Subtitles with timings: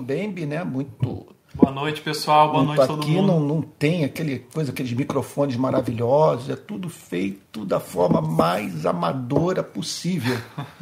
[0.00, 0.62] Bembe, né?
[0.62, 1.26] Muito.
[1.52, 2.52] Boa noite, pessoal.
[2.52, 3.26] Boa noite aqui todo mundo.
[3.26, 6.48] Não, não tem aquele coisa, aqueles microfones maravilhosos.
[6.48, 10.38] É tudo feito da forma mais amadora possível.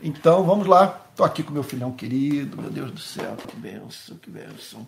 [0.00, 1.06] Então, vamos lá.
[1.10, 2.56] Estou aqui com meu filhão querido.
[2.62, 4.86] Meu Deus do céu, que benção, que benção.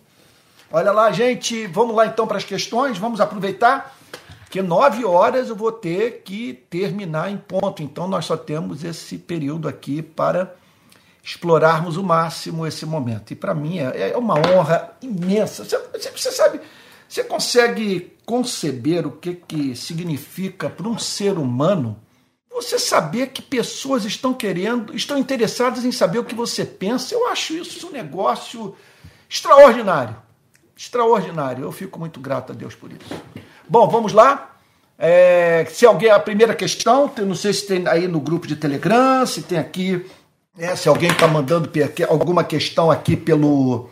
[0.71, 1.67] Olha lá, gente.
[1.67, 2.97] Vamos lá então para as questões.
[2.97, 3.93] Vamos aproveitar
[4.49, 7.83] que nove horas eu vou ter que terminar em ponto.
[7.83, 10.55] Então, nós só temos esse período aqui para
[11.23, 13.31] explorarmos o máximo esse momento.
[13.31, 15.63] E para mim é, é, uma honra imensa.
[15.63, 15.77] Você,
[16.09, 16.59] você, sabe,
[17.07, 21.99] você consegue conceber o que, que significa para um ser humano
[22.49, 27.13] você saber que pessoas estão querendo, estão interessadas em saber o que você pensa?
[27.13, 28.75] Eu acho isso um negócio
[29.29, 30.15] extraordinário.
[30.75, 31.63] Extraordinário.
[31.63, 33.21] Eu fico muito grato a Deus por isso.
[33.67, 34.57] Bom, vamos lá.
[34.97, 39.25] É, se alguém, a primeira questão, não sei se tem aí no grupo de Telegram,
[39.25, 40.05] se tem aqui
[40.57, 41.69] é, se alguém está mandando
[42.09, 43.89] alguma questão aqui pelo,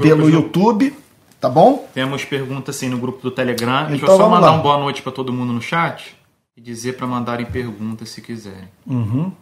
[0.00, 0.96] pelo YouTube,
[1.40, 1.88] tá bom?
[1.94, 3.86] Temos perguntas sim no grupo do Telegram.
[3.86, 4.52] Deixa então, eu só mandar lá.
[4.52, 6.16] uma boa noite para todo mundo no chat
[6.56, 8.68] e dizer para mandarem perguntas se quiserem.
[8.86, 9.32] Uhum.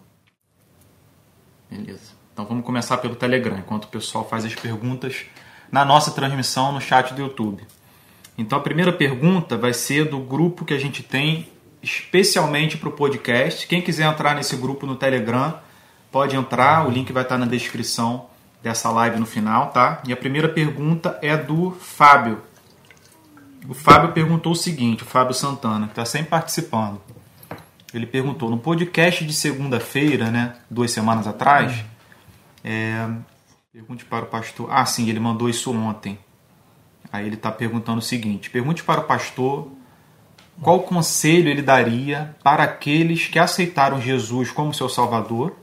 [1.71, 2.17] Beleza.
[2.33, 5.27] Então vamos começar pelo Telegram, enquanto o pessoal faz as perguntas
[5.73, 7.67] na nossa transmissão no chat do YouTube.
[8.39, 11.49] Então a primeira pergunta vai ser do grupo que a gente tem
[11.83, 13.67] especialmente para o podcast.
[13.67, 15.59] Quem quiser entrar nesse grupo no Telegram,
[16.11, 18.27] pode entrar, o link vai estar na descrição
[18.63, 20.03] dessa live no final, tá?
[20.07, 22.43] E a primeira pergunta é do Fábio.
[23.69, 27.01] O Fábio perguntou o seguinte, o Fábio Santana, que está sempre participando.
[27.93, 31.85] Ele perguntou no podcast de segunda-feira, né, duas semanas atrás,
[32.63, 33.09] é,
[33.73, 34.69] pergunte para o pastor.
[34.71, 36.19] Ah, sim, ele mandou isso ontem.
[37.13, 39.71] Aí ele está perguntando o seguinte: pergunte para o pastor
[40.61, 45.57] qual conselho ele daria para aqueles que aceitaram Jesus como seu Salvador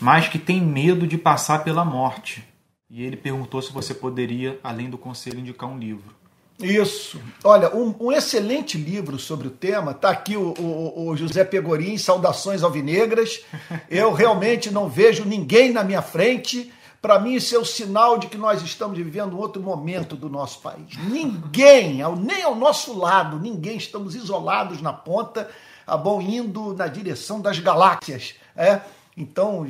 [0.00, 2.44] mas que tem medo de passar pela morte.
[2.88, 6.20] E ele perguntou se você poderia, além do conselho, indicar um livro.
[6.62, 7.20] Isso.
[7.42, 9.92] Olha, um, um excelente livro sobre o tema.
[9.92, 13.42] Está aqui o, o, o, José Pegorim, Saudações Alvinegras.
[13.88, 16.72] Eu realmente não vejo ninguém na minha frente.
[17.00, 20.28] Para mim, isso é o sinal de que nós estamos vivendo um outro momento do
[20.28, 20.98] nosso país.
[21.08, 25.48] Ninguém, nem ao nosso lado, ninguém, estamos isolados na ponta,
[25.86, 28.34] a bom, indo na direção das galáxias.
[28.54, 28.82] É?
[29.16, 29.66] Então,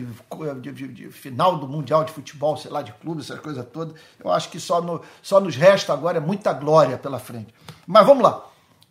[1.10, 4.60] final do Mundial de Futebol, sei lá, de clube, essa coisa toda, eu acho que
[4.60, 7.52] só, no, só nos resta agora é muita glória pela frente.
[7.86, 8.46] Mas vamos lá,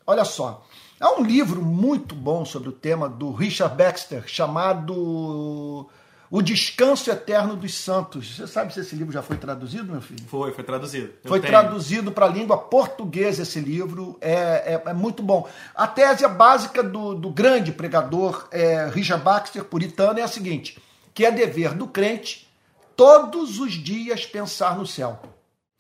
[0.05, 0.65] olha só.
[0.99, 5.87] Há um livro muito bom sobre o tema do Richard Baxter, chamado
[6.31, 8.35] o Descanso Eterno dos Santos.
[8.35, 10.23] Você sabe se esse livro já foi traduzido, meu filho?
[10.27, 11.13] Foi, foi traduzido.
[11.23, 11.51] Eu foi tenho.
[11.51, 14.17] traduzido para a língua portuguesa esse livro.
[14.21, 15.49] É, é, é, muito bom.
[15.73, 20.77] A tese básica do, do grande pregador é, Richard Baxter, puritano, é a seguinte:
[21.13, 22.47] que é dever do crente
[22.95, 25.19] todos os dias pensar no céu.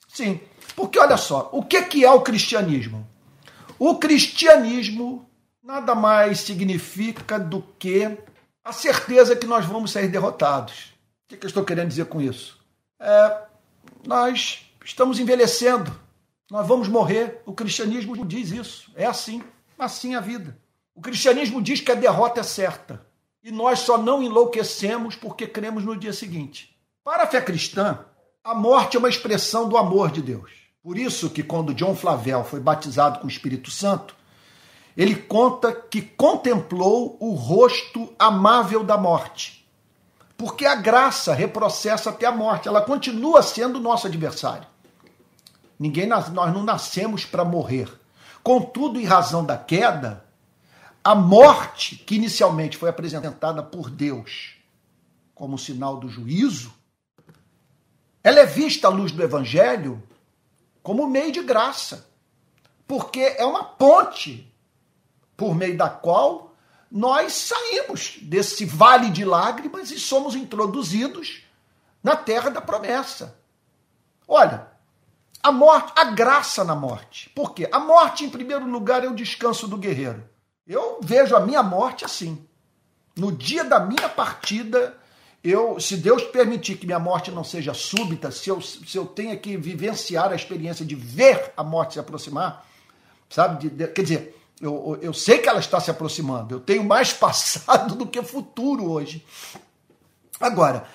[0.07, 0.39] Sim,
[0.75, 3.07] porque olha só, o que, que é o cristianismo?
[3.77, 5.29] O cristianismo
[5.61, 8.17] nada mais significa do que
[8.63, 10.93] a certeza que nós vamos sair derrotados.
[11.25, 12.59] O que, eu estou querendo dizer com isso?
[12.99, 13.41] É,
[14.05, 15.91] nós estamos envelhecendo,
[16.49, 17.41] nós vamos morrer.
[17.45, 18.91] O cristianismo diz isso.
[18.95, 19.43] É assim,
[19.77, 20.57] assim a vida.
[20.95, 23.05] O cristianismo diz que a derrota é certa.
[23.43, 26.75] E nós só não enlouquecemos porque cremos no dia seguinte.
[27.03, 28.05] Para a fé cristã,
[28.43, 30.51] a morte é uma expressão do amor de Deus.
[30.81, 34.15] Por isso que quando John Flavel foi batizado com o Espírito Santo,
[34.95, 39.67] ele conta que contemplou o rosto amável da morte.
[40.37, 44.67] Porque a graça reprocessa até a morte, ela continua sendo nosso adversário.
[45.77, 47.89] Ninguém nós não nascemos para morrer.
[48.43, 50.25] Contudo, em razão da queda,
[51.03, 54.55] a morte que inicialmente foi apresentada por Deus
[55.33, 56.73] como sinal do juízo,
[58.21, 60.03] ela é vista à luz do evangelho
[60.83, 62.09] como meio de graça,
[62.85, 64.48] porque é uma ponte
[65.39, 66.53] por meio da qual
[66.91, 71.43] nós saímos desse vale de lágrimas e somos introduzidos
[72.03, 73.39] na terra da promessa.
[74.27, 74.67] Olha,
[75.41, 77.29] a morte, a graça na morte.
[77.29, 77.69] Por quê?
[77.71, 80.27] A morte, em primeiro lugar, é o descanso do guerreiro.
[80.67, 82.45] Eu vejo a minha morte assim.
[83.15, 84.97] No dia da minha partida,
[85.43, 89.37] eu, se Deus permitir que minha morte não seja súbita, se eu, se eu tenha
[89.37, 92.65] que vivenciar a experiência de ver a morte se aproximar,
[93.29, 93.69] sabe?
[93.69, 96.55] De, de, quer dizer, eu, eu sei que ela está se aproximando.
[96.55, 99.25] Eu tenho mais passado do que futuro hoje.
[100.39, 100.85] Agora,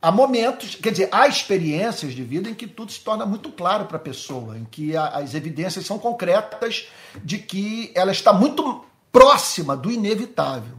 [0.00, 3.86] há momentos, quer dizer, há experiências de vida em que tudo se torna muito claro
[3.86, 6.88] para a pessoa, em que as evidências são concretas
[7.22, 10.78] de que ela está muito próxima do inevitável.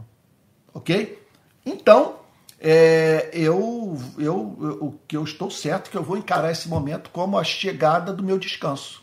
[0.72, 1.20] Ok?
[1.64, 2.16] Então,
[2.58, 6.68] é, eu, eu, eu, o que eu estou certo é que eu vou encarar esse
[6.68, 9.02] momento como a chegada do meu descanso.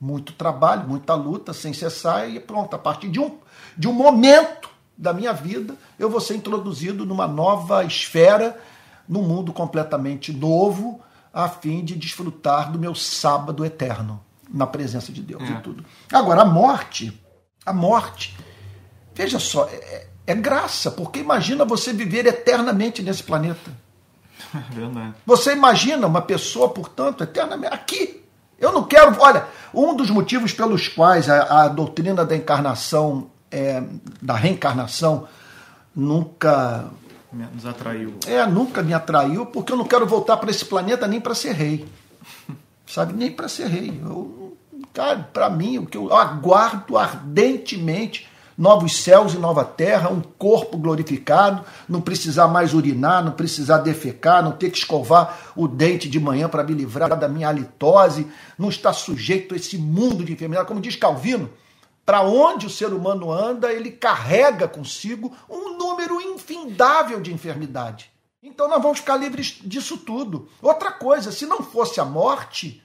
[0.00, 3.38] Muito trabalho, muita luta, sem cessar, e pronto, a partir de um,
[3.76, 8.58] de um momento da minha vida, eu vou ser introduzido numa nova esfera,
[9.08, 11.00] num mundo completamente novo,
[11.32, 14.20] a fim de desfrutar do meu sábado eterno,
[14.52, 15.52] na presença de Deus é.
[15.52, 15.84] e tudo.
[16.12, 17.20] Agora, a morte,
[17.64, 18.36] a morte,
[19.14, 23.70] veja só, é, é graça, porque imagina você viver eternamente nesse planeta.
[24.54, 25.14] É verdade.
[25.26, 28.24] Você imagina uma pessoa, portanto, eternamente aqui.
[28.58, 29.16] Eu não quero.
[29.20, 33.82] Olha, um dos motivos pelos quais a, a doutrina da encarnação, é,
[34.20, 35.28] da reencarnação,
[35.94, 36.86] nunca
[37.32, 38.14] nos atraiu.
[38.26, 41.52] É, nunca me atraiu, porque eu não quero voltar para esse planeta nem para ser
[41.52, 41.86] rei.
[42.86, 43.12] Sabe?
[43.12, 44.00] Nem para ser rei.
[44.02, 44.56] Eu,
[44.94, 48.27] cara, para mim, o que eu aguardo ardentemente
[48.58, 54.42] novos céus e nova terra, um corpo glorificado, não precisar mais urinar, não precisar defecar,
[54.42, 58.26] não ter que escovar o dente de manhã para me livrar da minha halitose,
[58.58, 60.66] não estar sujeito a esse mundo de enfermidade.
[60.66, 61.48] Como diz Calvino,
[62.04, 68.10] para onde o ser humano anda, ele carrega consigo um número infindável de enfermidade.
[68.42, 70.48] Então nós vamos ficar livres disso tudo.
[70.60, 72.82] Outra coisa, se não fosse a morte,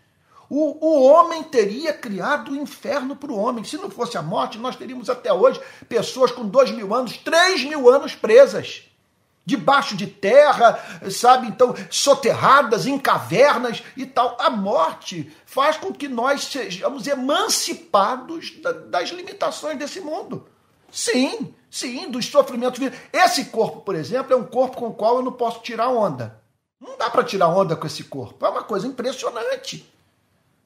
[0.50, 3.64] o, o homem teria criado o inferno para o homem.
[3.64, 7.64] Se não fosse a morte, nós teríamos até hoje pessoas com dois mil anos, três
[7.64, 8.84] mil anos presas.
[9.46, 10.80] Debaixo de terra,
[11.12, 11.48] sabe?
[11.48, 14.38] Então, soterradas em cavernas e tal.
[14.40, 18.54] A morte faz com que nós sejamos emancipados
[18.90, 20.48] das limitações desse mundo.
[20.90, 22.80] Sim, sim, dos sofrimentos.
[23.12, 26.42] Esse corpo, por exemplo, é um corpo com o qual eu não posso tirar onda.
[26.80, 28.46] Não dá para tirar onda com esse corpo.
[28.46, 29.93] É uma coisa impressionante.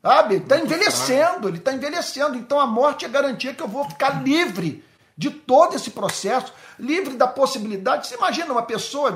[0.07, 0.35] Sabe?
[0.35, 2.37] Ele está envelhecendo, ele está envelhecendo.
[2.37, 4.81] Então a morte é garantia que eu vou ficar livre
[5.17, 8.07] de todo esse processo, livre da possibilidade.
[8.07, 9.13] Você imagina uma pessoa,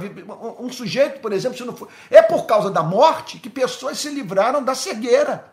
[0.60, 1.88] um sujeito, por exemplo, se não for.
[2.10, 5.46] É por causa da morte que pessoas se livraram da cegueira.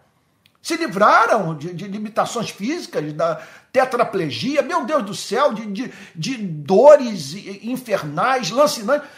[0.61, 3.41] Se livraram de, de limitações físicas, da
[3.73, 7.33] tetraplegia, meu Deus do céu, de, de, de dores
[7.63, 9.09] infernais, lancinantes,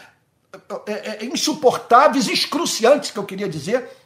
[0.85, 4.00] é, é, insuportáveis, excruciantes, que eu queria dizer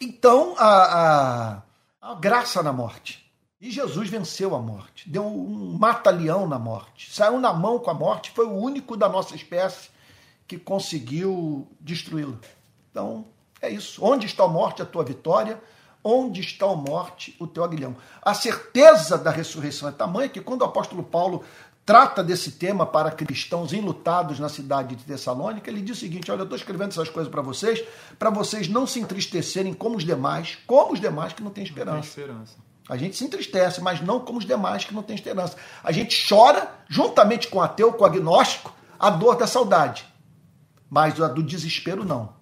[0.00, 1.62] então, a,
[2.02, 3.24] a, a graça na morte.
[3.60, 7.94] E Jesus venceu a morte, deu um mata-leão na morte, saiu na mão com a
[7.94, 9.88] morte, foi o único da nossa espécie
[10.46, 12.36] que conseguiu destruí-la.
[12.90, 13.24] Então,
[13.60, 14.04] é isso.
[14.04, 15.60] Onde está a morte, a tua vitória?
[16.04, 17.96] Onde está a morte, o teu aguilhão?
[18.22, 21.42] A certeza da ressurreição é tamanha que quando o apóstolo Paulo
[21.86, 26.40] trata desse tema para cristãos enlutados na cidade de Tessalônica, ele diz o seguinte: olha,
[26.40, 27.82] eu estou escrevendo essas coisas para vocês,
[28.18, 31.96] para vocês não se entristecerem como os demais, como os demais que não têm esperança.
[31.96, 32.56] Não tem esperança.
[32.88, 35.56] A gente se entristece, mas não como os demais que não têm esperança.
[35.82, 40.04] A gente chora, juntamente com o ateu, com o agnóstico, a dor da saudade.
[40.88, 42.34] Mas a do desespero não.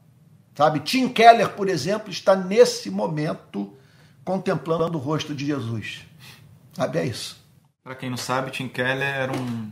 [0.55, 0.81] Sabe?
[0.81, 3.73] Tim Keller, por exemplo, está nesse momento
[4.23, 6.02] contemplando o rosto de Jesus.
[6.75, 6.99] Sabe?
[6.99, 7.44] É isso.
[7.84, 9.70] Para quem não sabe, Tim Keller era um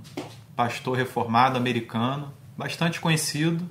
[0.55, 3.65] pastor reformado americano, bastante conhecido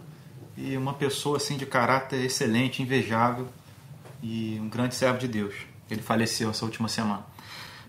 [0.57, 3.47] e uma pessoa assim de caráter excelente, invejável
[4.19, 5.53] e um grande servo de Deus.
[5.91, 7.23] Ele faleceu essa última semana.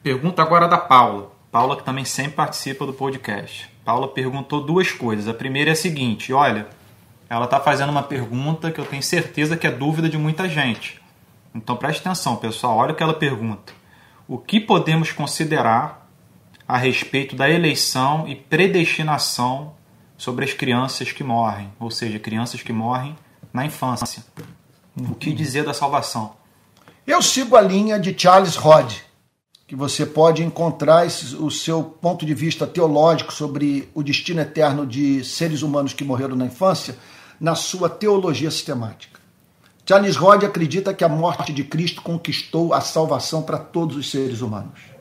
[0.02, 1.32] Pergunta agora da Paula.
[1.50, 3.70] Paula que também sempre participa do podcast.
[3.82, 5.28] Paula perguntou duas coisas.
[5.28, 6.68] A primeira é a seguinte: olha,
[7.30, 11.00] ela está fazendo uma pergunta que eu tenho certeza que é dúvida de muita gente.
[11.54, 12.76] Então preste atenção, pessoal.
[12.76, 13.72] Olha o que ela pergunta.
[14.28, 16.01] O que podemos considerar
[16.72, 19.74] a respeito da eleição e predestinação
[20.16, 23.14] sobre as crianças que morrem, ou seja, crianças que morrem
[23.52, 24.24] na infância.
[24.96, 26.32] O que dizer da salvação?
[27.06, 28.90] Eu sigo a linha de Charles Rod,
[29.66, 31.06] que você pode encontrar
[31.38, 36.36] o seu ponto de vista teológico sobre o destino eterno de seres humanos que morreram
[36.36, 36.96] na infância
[37.38, 39.20] na sua teologia sistemática.
[39.86, 44.40] Charles Rod acredita que a morte de Cristo conquistou a salvação para todos os seres
[44.40, 44.91] humanos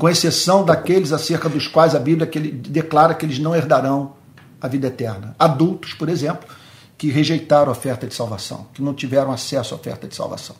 [0.00, 4.14] com exceção daqueles acerca dos quais a Bíblia declara que eles não herdarão
[4.58, 5.36] a vida eterna.
[5.38, 6.48] Adultos, por exemplo,
[6.96, 10.56] que rejeitaram a oferta de salvação, que não tiveram acesso à oferta de salvação.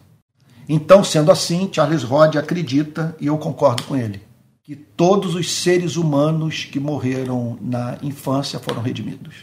[0.68, 4.20] Então, sendo assim, Charles Rod acredita, e eu concordo com ele,
[4.62, 9.36] que todos os seres humanos que morreram na infância foram redimidos.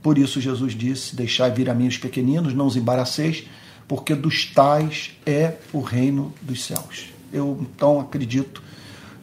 [0.00, 3.48] Por isso Jesus disse: Deixai vir a mim os pequeninos, não os embaraceis,
[3.88, 7.06] porque dos tais é o reino dos céus.
[7.32, 8.62] Eu então acredito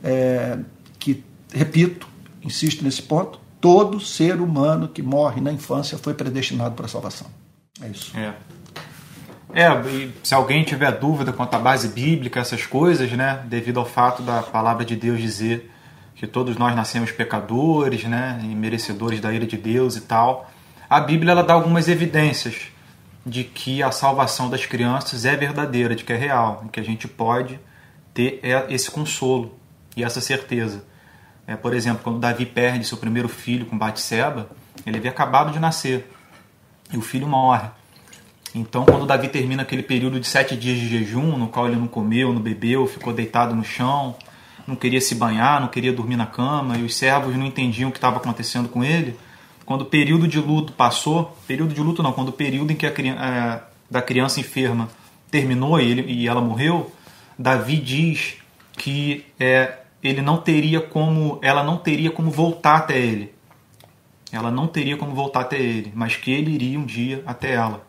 [0.04, 0.60] é,
[0.98, 2.08] que, repito,
[2.44, 7.28] insisto nesse ponto, todo ser humano que morre na infância foi predestinado para a salvação.
[7.82, 8.18] É isso.
[8.18, 8.34] É.
[9.52, 13.86] É, e se alguém tiver dúvida quanto à base bíblica, essas coisas, né, devido ao
[13.86, 15.72] fato da palavra de Deus dizer
[16.16, 20.52] que todos nós nascemos pecadores, né, e merecedores da ira de Deus e tal,
[20.88, 22.68] a Bíblia ela dá algumas evidências
[23.26, 27.08] de que a salvação das crianças é verdadeira, de que é real, que a gente
[27.08, 27.60] pode
[28.14, 28.40] ter
[28.70, 29.59] esse consolo
[30.00, 30.84] e essa certeza.
[31.46, 34.50] É, por exemplo, quando Davi perde seu primeiro filho com Batseba,
[34.86, 36.10] ele havia acabado de nascer
[36.92, 37.68] e o filho morre.
[38.54, 41.88] Então, quando Davi termina aquele período de sete dias de jejum, no qual ele não
[41.88, 44.16] comeu, não bebeu, ficou deitado no chão,
[44.66, 47.92] não queria se banhar, não queria dormir na cama, e os servos não entendiam o
[47.92, 49.16] que estava acontecendo com ele,
[49.66, 52.88] quando o período de luto passou, período de luto não, quando o período em que
[52.88, 54.90] a é, da criança enferma
[55.30, 56.92] terminou e, ele, e ela morreu,
[57.38, 58.38] Davi diz
[58.74, 63.34] que é, ele não teria como, ela não teria como voltar até ele.
[64.32, 67.86] Ela não teria como voltar até ele, mas que ele iria um dia até ela.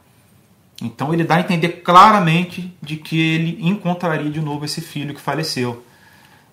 [0.83, 5.21] Então ele dá a entender claramente de que ele encontraria de novo esse filho que
[5.21, 5.85] faleceu.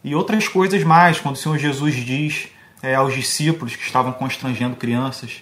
[0.04, 2.50] E outras coisas mais, quando o Senhor Jesus diz
[2.84, 5.42] é, aos discípulos que estavam constrangendo crianças,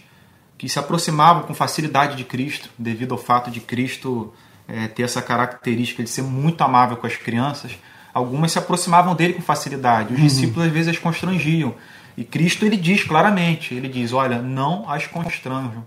[0.57, 4.33] que se aproximavam com facilidade de Cristo, devido ao fato de Cristo
[4.67, 7.77] é, ter essa característica de ser muito amável com as crianças,
[8.15, 10.13] algumas se aproximavam dele com facilidade.
[10.13, 10.25] Os uhum.
[10.25, 11.75] discípulos às vezes as constrangiam.
[12.15, 15.85] E Cristo ele diz claramente, ele diz, olha, não as constranjam,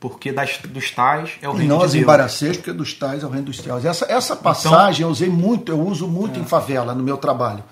[0.00, 2.02] porque das, dos tais é o reino não de Deus.
[2.02, 3.84] embaraceis, porque dos tais é o reino dos céus.
[3.84, 6.42] Essa, essa então passagem então, eu usei muito, eu uso muito é.
[6.42, 7.62] em favela, no meu trabalho.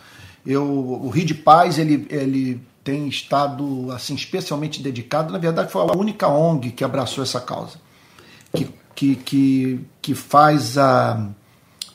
[0.47, 5.33] Eu, o Rio de Paz, ele, ele tem estado assim especialmente dedicado.
[5.33, 7.79] Na verdade, foi a única ONG que abraçou essa causa,
[8.55, 11.31] que, que, que, que faz a,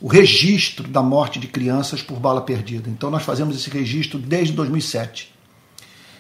[0.05, 2.87] o registro da morte de crianças por bala perdida.
[2.91, 5.33] Então, nós fazemos esse registro desde 2007.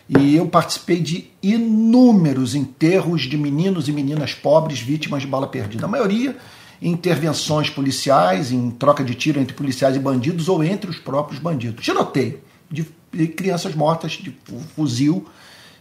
[0.09, 5.85] E eu participei de inúmeros enterros de meninos e meninas pobres vítimas de bala perdida.
[5.85, 6.35] A maioria
[6.81, 11.39] em intervenções policiais, em troca de tiro entre policiais e bandidos ou entre os próprios
[11.39, 11.85] bandidos.
[11.85, 12.39] Tiroteio
[12.71, 14.35] de crianças mortas de
[14.75, 15.27] fuzil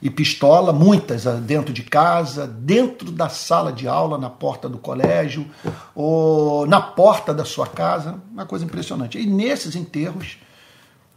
[0.03, 4.79] e pistola, muitas ah, dentro de casa, dentro da sala de aula, na porta do
[4.79, 5.47] colégio,
[5.95, 9.19] ou na porta da sua casa, uma coisa impressionante.
[9.19, 10.37] E nesses enterros,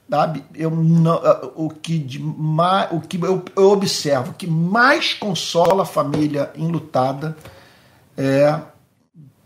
[0.09, 2.21] sabe, eu não, ah, o que, de,
[2.91, 7.35] o que eu, eu observo que mais consola a família enlutada
[8.17, 8.59] é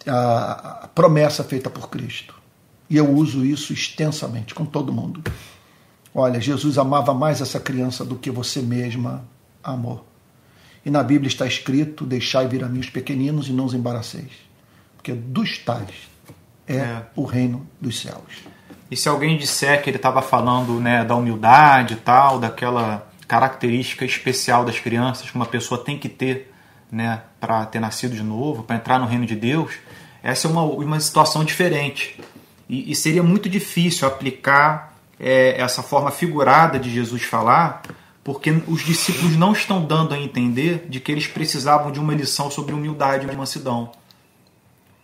[0.07, 2.35] a promessa feita por Cristo.
[2.89, 5.23] E eu uso isso extensamente com todo mundo.
[6.13, 9.23] Olha, Jesus amava mais essa criança do que você mesma
[9.63, 10.05] amou.
[10.85, 14.31] E na Bíblia está escrito: Deixai vir a mim os pequeninos e não os embaraceis.
[14.97, 16.09] Porque dos tais
[16.67, 17.05] é, é.
[17.15, 18.43] o reino dos céus.
[18.89, 24.03] E se alguém disser que ele estava falando né, da humildade e tal, daquela característica
[24.03, 26.53] especial das crianças que uma pessoa tem que ter
[26.91, 29.75] né, para ter nascido de novo, para entrar no reino de Deus,
[30.21, 32.19] essa é uma, uma situação diferente.
[32.67, 34.90] E, e seria muito difícil aplicar
[35.21, 37.83] é, essa forma figurada de Jesus falar,
[38.23, 42.49] porque os discípulos não estão dando a entender de que eles precisavam de uma lição
[42.49, 43.91] sobre humildade e mansidão.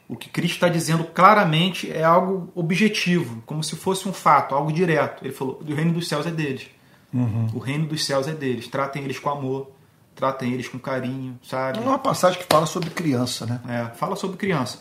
[0.10, 4.72] O que Cristo está dizendo claramente é algo objetivo, como se fosse um fato, algo
[4.72, 5.24] direto.
[5.24, 6.68] Ele falou: o reino dos céus é deles.
[7.14, 7.48] Uhum.
[7.54, 8.68] O reino dos céus é deles.
[8.68, 9.70] Tratem eles com amor,
[10.16, 11.80] tratem eles com carinho, sabe?
[11.80, 13.60] É uma passagem que fala sobre criança, né?
[13.68, 14.80] É, fala sobre criança.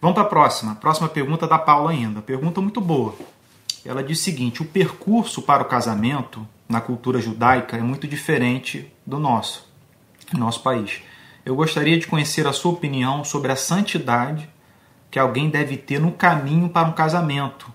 [0.00, 0.74] Vamos para a próxima.
[0.74, 2.22] Próxima pergunta da Paula ainda.
[2.22, 3.14] Pergunta muito boa.
[3.84, 8.90] Ela diz o seguinte: o percurso para o casamento na cultura judaica é muito diferente
[9.06, 9.68] do nosso,
[10.30, 11.02] do nosso país.
[11.44, 14.48] Eu gostaria de conhecer a sua opinião sobre a santidade
[15.10, 17.72] que alguém deve ter no caminho para um casamento,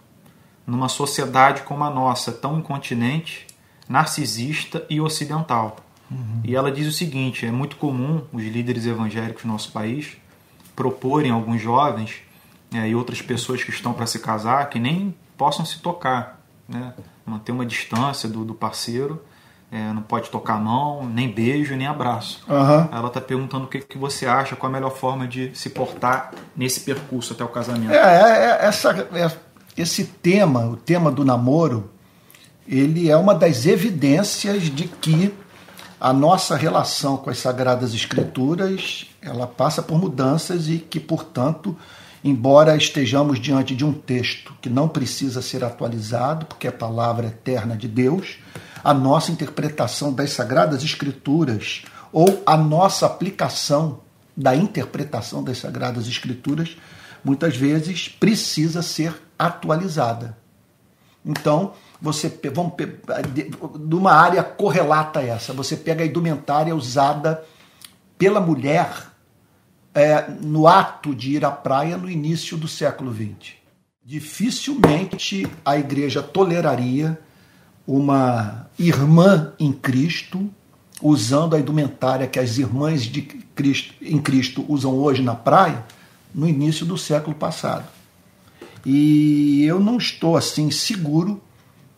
[0.65, 3.45] numa sociedade como a nossa, tão incontinente,
[3.87, 5.77] narcisista e ocidental.
[6.09, 6.41] Uhum.
[6.43, 10.17] E ela diz o seguinte: é muito comum os líderes evangélicos do nosso país
[10.75, 12.21] proporem alguns jovens
[12.71, 16.93] é, e outras pessoas que estão para se casar que nem possam se tocar, né?
[17.25, 19.21] manter uma distância do, do parceiro,
[19.71, 22.41] é, não pode tocar a mão, nem beijo, nem abraço.
[22.47, 22.87] Uhum.
[22.91, 26.31] Ela está perguntando o que, que você acha, qual a melhor forma de se portar
[26.55, 27.91] nesse percurso até o casamento.
[27.91, 29.31] É, é, é essa, é,
[29.75, 31.91] esse tema, o tema do namoro,
[32.65, 35.33] ele é uma das evidências de que
[35.99, 41.75] a nossa relação com as Sagradas Escrituras ela passa por mudanças e que, portanto,
[42.23, 47.27] embora estejamos diante de um texto que não precisa ser atualizado, porque é a palavra
[47.27, 48.37] eterna de Deus,
[48.83, 53.99] a nossa interpretação das Sagradas Escrituras ou a nossa aplicação
[54.35, 56.77] da interpretação das Sagradas Escrituras
[57.23, 60.37] muitas vezes precisa ser atualizada.
[61.25, 62.73] Então, você vamos
[63.35, 67.43] de uma área correlata a essa, você pega a indumentária usada
[68.17, 69.06] pela mulher
[69.93, 73.53] é, no ato de ir à praia no início do século XX.
[74.03, 77.19] Dificilmente a igreja toleraria
[77.85, 80.49] uma irmã em Cristo
[81.01, 85.85] usando a indumentária que as irmãs de Cristo, em Cristo usam hoje na praia
[86.33, 87.85] no início do século passado.
[88.85, 91.41] E eu não estou assim seguro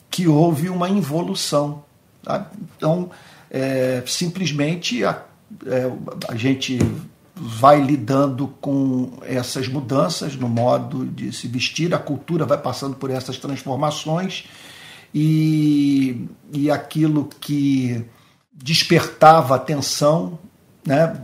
[0.09, 1.83] que houve uma involução.
[2.23, 2.49] Tá?
[2.75, 3.11] Então,
[3.49, 5.23] é, simplesmente a,
[5.65, 5.91] é,
[6.27, 6.79] a gente
[7.39, 13.09] vai lidando com essas mudanças no modo de se vestir, a cultura vai passando por
[13.09, 14.45] essas transformações
[15.13, 18.05] e, e aquilo que
[18.53, 20.37] despertava atenção
[20.85, 21.19] né,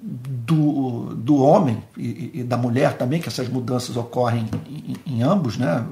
[0.00, 5.56] do, do homem e, e, da mulher também, que essas mudanças ocorrem em, em, ambos,
[5.56, 5.86] né,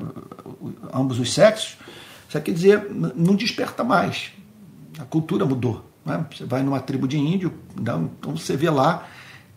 [0.92, 1.76] ambos os sexos,
[2.28, 4.32] isso quer dizer, não desperta mais.
[4.98, 5.91] A cultura mudou.
[6.04, 6.24] Né?
[6.30, 9.06] Você vai numa tribo de índio, então você vê lá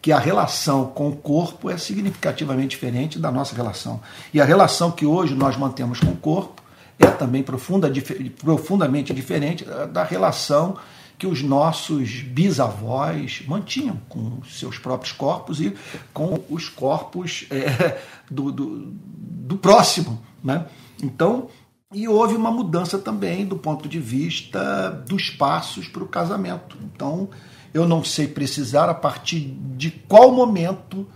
[0.01, 3.99] que a relação com o corpo é significativamente diferente da nossa relação.
[4.33, 6.61] E a relação que hoje nós mantemos com o corpo
[6.99, 7.91] é também profunda,
[8.39, 10.77] profundamente diferente da relação
[11.17, 15.73] que os nossos bisavós mantinham com seus próprios corpos e
[16.13, 17.99] com os corpos é,
[18.29, 20.21] do, do, do, próximo.
[20.43, 20.65] Né?
[21.01, 21.47] Então,
[21.93, 26.77] e houve uma mudança também do ponto de vista dos passos para o casamento.
[26.83, 27.29] Então,
[27.73, 31.07] eu não sei precisar a partir de qual momento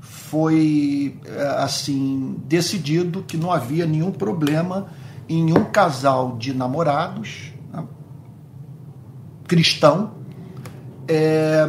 [0.00, 4.88] foi é, assim decidido que não havia nenhum problema
[5.28, 7.84] em um casal de namorados né,
[9.46, 10.14] cristão
[11.08, 11.68] é,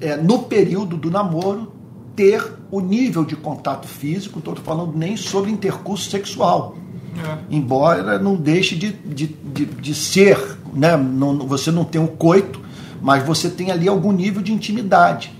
[0.00, 1.72] é, no período do namoro
[2.16, 6.76] ter o nível de contato físico, estou falando nem sobre intercurso sexual,
[7.16, 7.38] é.
[7.50, 10.96] embora não deixe de, de, de, de ser, né?
[10.96, 12.60] não, você não tem um coito,
[13.00, 15.32] mas você tem ali algum nível de intimidade.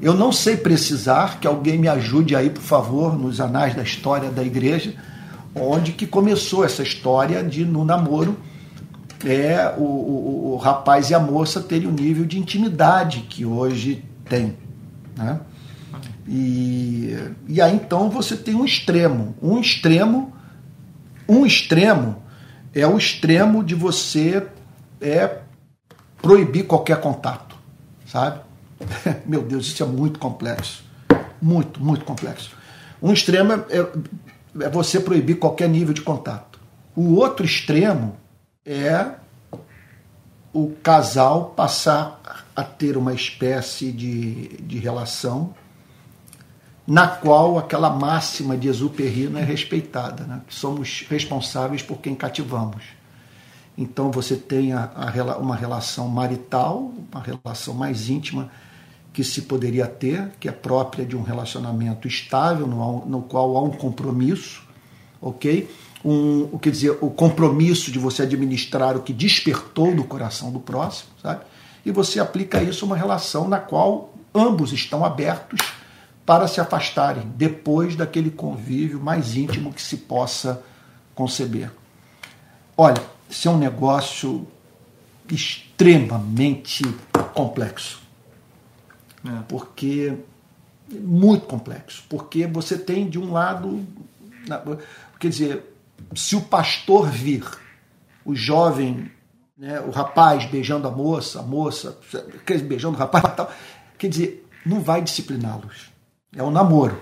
[0.00, 4.30] Eu não sei precisar, que alguém me ajude aí, por favor, nos anais da história
[4.30, 4.94] da igreja,
[5.54, 8.36] onde que começou essa história de no namoro
[9.24, 14.02] é o, o, o rapaz e a moça terem o nível de intimidade que hoje
[14.24, 14.56] tem.
[15.16, 15.40] Né?
[16.26, 17.16] E,
[17.48, 19.34] e aí então você tem um extremo.
[19.42, 20.32] Um extremo,
[21.30, 22.22] um extremo
[22.74, 24.46] é o extremo de você
[25.00, 25.38] é
[26.20, 27.56] proibir qualquer contato,
[28.06, 28.40] sabe?
[29.26, 30.84] Meu Deus, isso é muito complexo.
[31.40, 32.50] Muito, muito complexo.
[33.02, 33.86] Um extremo é, é
[34.58, 36.58] é você proibir qualquer nível de contato.
[36.96, 38.16] O outro extremo
[38.64, 39.06] é
[40.52, 42.20] o casal passar
[42.56, 45.54] a ter uma espécie de, de relação
[46.90, 50.40] na qual aquela máxima de Exupéry não é respeitada, né?
[50.48, 52.82] somos responsáveis por quem cativamos.
[53.78, 58.50] Então você tem a, a, uma relação marital, uma relação mais íntima
[59.12, 63.62] que se poderia ter, que é própria de um relacionamento estável, no, no qual há
[63.62, 64.66] um compromisso,
[65.22, 65.70] ok?
[66.04, 71.10] Um, quer dizer, o compromisso de você administrar o que despertou do coração do próximo,
[71.22, 71.44] sabe?
[71.86, 75.78] E você aplica isso a uma relação na qual ambos estão abertos
[76.30, 80.62] para se afastarem depois daquele convívio mais íntimo que se possa
[81.12, 81.72] conceber.
[82.76, 84.46] Olha, isso é um negócio
[85.28, 86.84] extremamente
[87.34, 88.00] complexo
[89.26, 89.42] é.
[89.48, 90.18] Porque
[90.88, 93.84] muito complexo, porque você tem de um lado,
[95.18, 95.74] quer dizer,
[96.14, 97.44] se o pastor vir
[98.24, 99.10] o jovem,
[99.58, 101.98] né, o rapaz beijando a moça, a moça
[102.68, 103.52] beijando o rapaz, tal,
[103.98, 105.89] quer dizer, não vai discipliná-los.
[106.34, 107.00] É um namoro.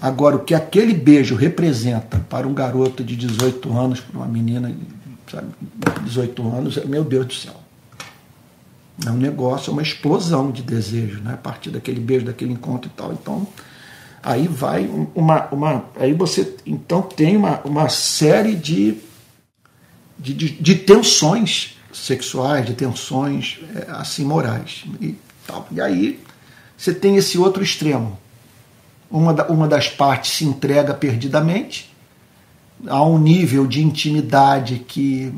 [0.00, 4.70] Agora, o que aquele beijo representa para um garoto de 18 anos, para uma menina
[4.70, 7.54] de 18 anos, meu Deus do céu.
[9.04, 11.34] É um negócio, é uma explosão de desejo, né?
[11.34, 13.12] A partir daquele beijo, daquele encontro e tal.
[13.12, 13.46] Então,
[14.22, 15.48] aí vai uma.
[15.52, 18.96] uma aí você então tem uma, uma série de,
[20.18, 24.84] de, de, de tensões sexuais, de tensões é, assim morais.
[25.00, 25.66] E, tal.
[25.70, 26.20] e aí
[26.78, 28.16] você tem esse outro extremo.
[29.10, 31.92] Uma, da, uma das partes se entrega perdidamente,
[32.86, 35.34] a um nível de intimidade que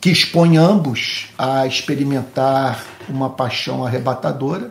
[0.00, 4.70] que expõe ambos a experimentar uma paixão arrebatadora,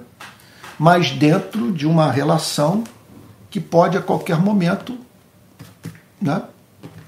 [0.79, 2.83] mas dentro de uma relação
[3.49, 4.97] que pode a qualquer momento
[6.21, 6.43] né,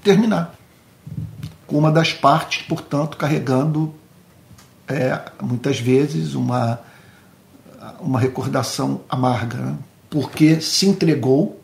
[0.02, 0.54] terminar.
[1.66, 3.94] Com uma das partes, portanto, carregando
[4.86, 6.80] é, muitas vezes uma,
[8.00, 9.76] uma recordação amarga, né,
[10.08, 11.60] porque se entregou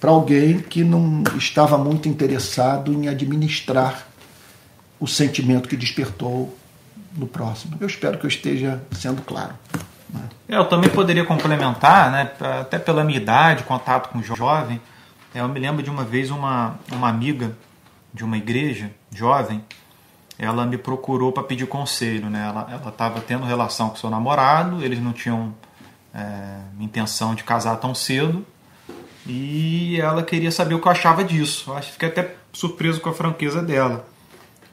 [0.00, 4.06] para alguém que não estava muito interessado em administrar
[5.00, 6.56] o sentimento que despertou
[7.16, 7.76] no próximo.
[7.80, 9.54] Eu espero que eu esteja sendo claro.
[10.12, 10.20] Né?
[10.48, 14.80] Eu também poderia complementar, né, até pela minha idade, contato com jovem.
[15.34, 17.56] Eu me lembro de uma vez uma, uma amiga
[18.12, 19.62] de uma igreja jovem,
[20.38, 22.46] ela me procurou para pedir conselho, né?
[22.46, 25.54] Ela estava tendo relação com seu namorado, eles não tinham
[26.14, 28.44] é, intenção de casar tão cedo
[29.26, 31.72] e ela queria saber o que eu achava disso.
[31.72, 34.06] Eu fiquei até surpreso com a franqueza dela.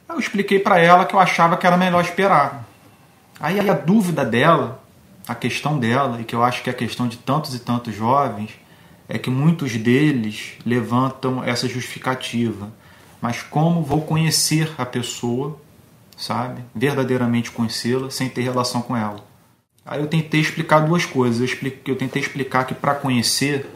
[0.08, 2.65] Eu expliquei para ela que eu achava que era melhor esperar.
[3.39, 4.84] Aí a dúvida dela,
[5.28, 7.95] a questão dela, e que eu acho que é a questão de tantos e tantos
[7.95, 8.52] jovens,
[9.10, 12.71] é que muitos deles levantam essa justificativa.
[13.24, 15.58] Mas como vou conhecer a pessoa,
[16.18, 16.62] sabe?
[16.76, 19.26] Verdadeiramente conhecê-la, sem ter relação com ela?
[19.86, 21.40] Aí eu tentei explicar duas coisas.
[21.40, 23.70] Eu, expliquei, eu tentei explicar que para conhecer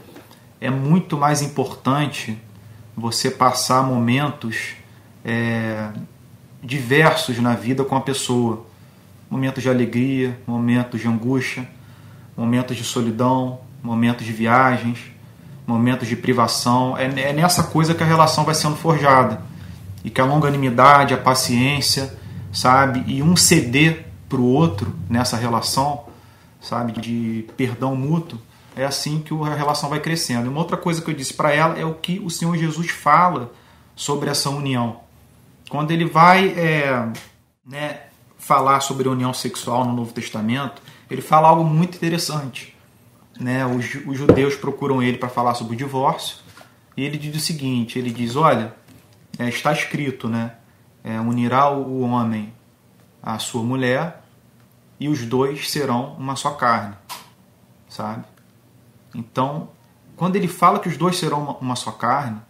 [0.59, 2.37] é muito mais importante
[2.93, 4.73] você passar momentos
[5.23, 5.91] é,
[6.61, 8.65] diversos na vida com a pessoa.
[9.29, 11.65] Momentos de alegria, momentos de angústia,
[12.35, 14.99] momentos de solidão, momentos de viagens,
[15.67, 16.97] momentos de privação.
[16.97, 19.41] É, é nessa coisa que a relação vai sendo forjada.
[20.03, 22.17] E que a longanimidade, a paciência,
[22.53, 23.03] sabe?
[23.05, 26.05] E um ceder para o outro nessa relação,
[26.61, 26.93] sabe?
[26.93, 28.39] De perdão mútuo.
[28.75, 30.45] É assim que a relação vai crescendo.
[30.45, 32.89] E uma outra coisa que eu disse para ela é o que o Senhor Jesus
[32.89, 33.51] fala
[33.95, 35.01] sobre essa união.
[35.69, 37.09] Quando ele vai é,
[37.65, 38.01] né,
[38.37, 42.76] falar sobre a união sexual no Novo Testamento, ele fala algo muito interessante
[43.39, 46.37] né, os, os judeus procuram ele para falar sobre o divórcio,
[46.95, 48.73] e ele diz o seguinte: ele diz, olha,
[49.37, 50.53] é, está escrito, né,
[51.03, 52.53] é, unirá o homem
[53.21, 54.23] à sua mulher
[54.99, 56.95] e os dois serão uma só carne,
[57.87, 58.25] sabe?
[59.13, 59.69] Então,
[60.15, 62.41] quando ele fala que os dois serão uma, uma só carne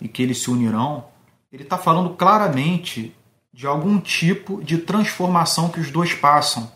[0.00, 1.04] e que eles se unirão,
[1.52, 3.14] ele está falando claramente
[3.52, 6.70] de algum tipo de transformação que os dois passam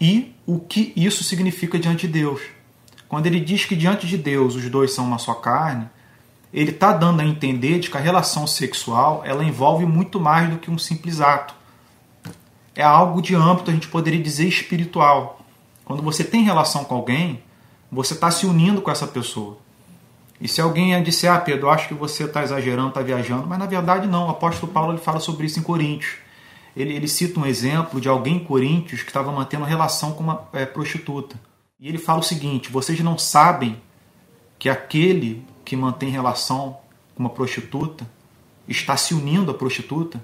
[0.00, 2.40] e o que isso significa diante de Deus.
[3.08, 5.88] Quando ele diz que diante de Deus os dois são uma só carne,
[6.52, 10.58] ele está dando a entender de que a relação sexual ela envolve muito mais do
[10.58, 11.54] que um simples ato.
[12.74, 15.40] É algo de âmbito, a gente poderia dizer, espiritual.
[15.84, 17.42] Quando você tem relação com alguém,
[17.90, 19.58] você está se unindo com essa pessoa.
[20.40, 23.66] E se alguém disser, ah, Pedro, acho que você está exagerando, está viajando, mas na
[23.66, 24.26] verdade não.
[24.26, 26.16] O apóstolo Paulo ele fala sobre isso em Coríntios
[26.76, 30.48] ele, ele cita um exemplo de alguém em Coríntios que estava mantendo relação com uma
[30.52, 31.38] é, prostituta.
[31.78, 33.80] E ele fala o seguinte: vocês não sabem
[34.58, 36.78] que aquele que mantém relação
[37.14, 38.08] com uma prostituta
[38.66, 40.22] está se unindo à prostituta?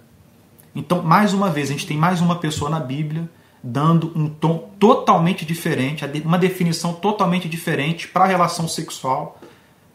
[0.74, 3.28] Então, mais uma vez, a gente tem mais uma pessoa na Bíblia
[3.62, 9.40] dando um tom totalmente diferente, uma definição totalmente diferente para a relação sexual,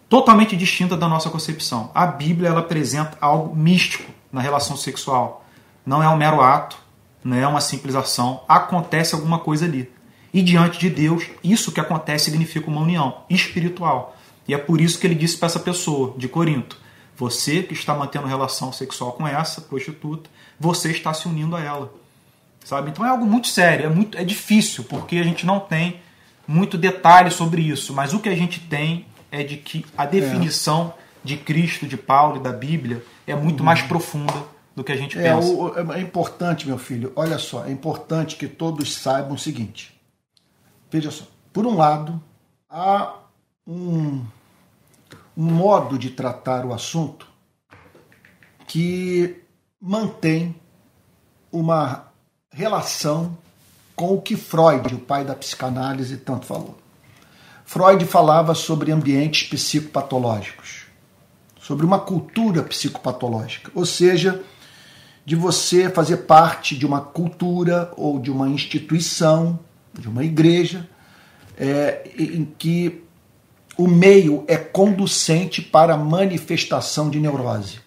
[0.09, 1.89] totalmente distinta da nossa concepção.
[1.95, 5.42] A Bíblia ela apresenta algo místico na relação sexual
[5.85, 6.77] não é um mero ato,
[7.23, 9.89] não é uma simples ação, acontece alguma coisa ali.
[10.33, 14.15] E diante de Deus, isso que acontece significa uma união espiritual.
[14.47, 16.77] E é por isso que ele disse para essa pessoa de Corinto:
[17.15, 21.93] você que está mantendo relação sexual com essa prostituta, você está se unindo a ela.
[22.65, 22.89] Sabe?
[22.89, 25.99] Então é algo muito sério, é muito é difícil, porque a gente não tem
[26.47, 30.93] muito detalhe sobre isso, mas o que a gente tem é de que a definição
[30.97, 31.01] é.
[31.23, 33.65] de Cristo, de Paulo e da Bíblia é muito uhum.
[33.65, 35.47] mais profunda do que a gente é, pensa.
[35.47, 39.99] O, é importante, meu filho, olha só, é importante que todos saibam o seguinte.
[40.91, 42.21] Veja só, por um lado,
[42.69, 43.15] há
[43.65, 44.23] um,
[45.37, 47.27] um modo de tratar o assunto
[48.67, 49.41] que
[49.79, 50.55] mantém
[51.51, 52.07] uma
[52.51, 53.37] relação
[53.95, 56.77] com o que Freud, o pai da psicanálise, tanto falou.
[57.65, 60.85] Freud falava sobre ambientes psicopatológicos,
[61.59, 64.43] sobre uma cultura psicopatológica, ou seja,
[65.25, 69.59] de você fazer parte de uma cultura ou de uma instituição,
[69.97, 70.89] de uma igreja,
[71.57, 73.03] é, em que
[73.77, 77.79] o meio é conducente para a manifestação de neurose.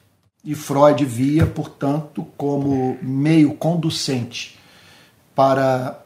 [0.43, 4.59] E Freud via, portanto, como meio conducente
[5.35, 6.03] para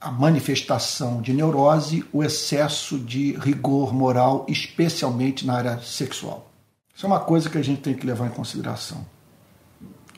[0.00, 6.50] a manifestação de neurose o excesso de rigor moral, especialmente na área sexual.
[6.94, 9.04] Isso é uma coisa que a gente tem que levar em consideração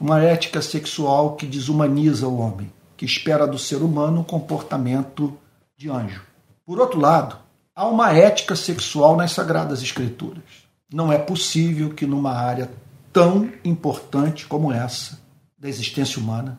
[0.01, 5.37] uma ética sexual que desumaniza o homem, que espera do ser humano um comportamento
[5.77, 6.23] de anjo.
[6.65, 7.37] Por outro lado,
[7.77, 10.45] há uma ética sexual nas Sagradas Escrituras.
[10.93, 12.71] Não é possível que numa área
[13.13, 15.21] tão importante como essa
[15.59, 16.59] da existência humana,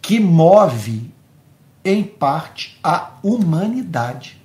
[0.00, 1.12] que move
[1.84, 4.40] em parte a humanidade,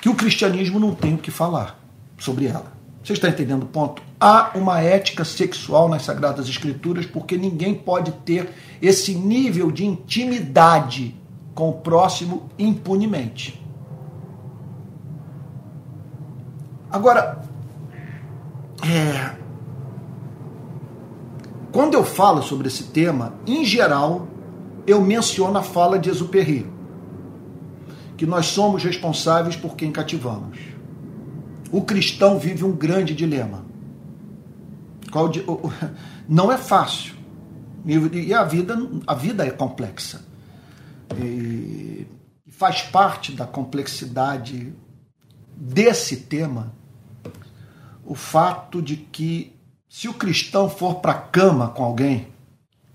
[0.00, 1.78] que o cristianismo não tem o que falar
[2.18, 2.75] sobre ela.
[3.06, 4.02] Você está entendendo o ponto?
[4.18, 11.14] Há uma ética sexual nas Sagradas Escrituras porque ninguém pode ter esse nível de intimidade
[11.54, 13.64] com o próximo impunemente.
[16.90, 17.42] Agora,
[18.82, 19.36] é,
[21.70, 24.26] quando eu falo sobre esse tema, em geral,
[24.84, 26.68] eu menciono a fala de Exupéry,
[28.16, 30.65] que nós somos responsáveis por quem cativamos.
[31.70, 33.64] O cristão vive um grande dilema.
[36.28, 37.14] Não é fácil.
[37.84, 38.76] E a vida,
[39.06, 40.24] a vida é complexa.
[41.16, 42.06] E
[42.50, 44.72] faz parte da complexidade
[45.56, 46.74] desse tema
[48.04, 49.52] o fato de que
[49.88, 52.28] se o cristão for para a cama com alguém,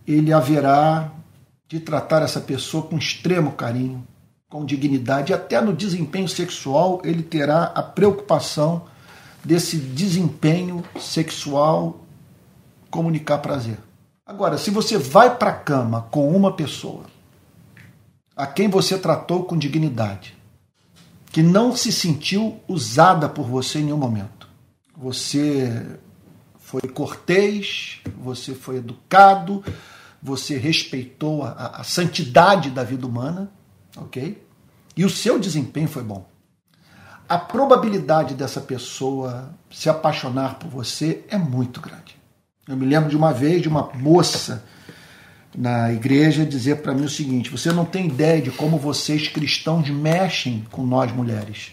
[0.08, 1.12] ele haverá
[1.68, 4.06] de tratar essa pessoa com extremo carinho,
[4.52, 8.84] com dignidade, até no desempenho sexual ele terá a preocupação
[9.44, 12.02] desse desempenho sexual
[12.92, 13.80] comunicar prazer.
[14.26, 17.06] Agora, se você vai para a cama com uma pessoa
[18.36, 20.38] a quem você tratou com dignidade,
[21.32, 24.50] que não se sentiu usada por você em nenhum momento,
[24.98, 25.98] você
[26.60, 29.64] foi cortês, você foi educado,
[30.22, 33.50] você respeitou a, a santidade da vida humana,
[33.98, 34.46] ok?
[34.96, 36.30] E o seu desempenho foi bom.
[37.28, 42.18] A probabilidade dessa pessoa se apaixonar por você é muito grande.
[42.68, 44.64] Eu me lembro de uma vez de uma moça
[45.56, 49.90] na igreja dizer para mim o seguinte: você não tem ideia de como vocês cristãos
[49.90, 51.72] mexem com nós mulheres.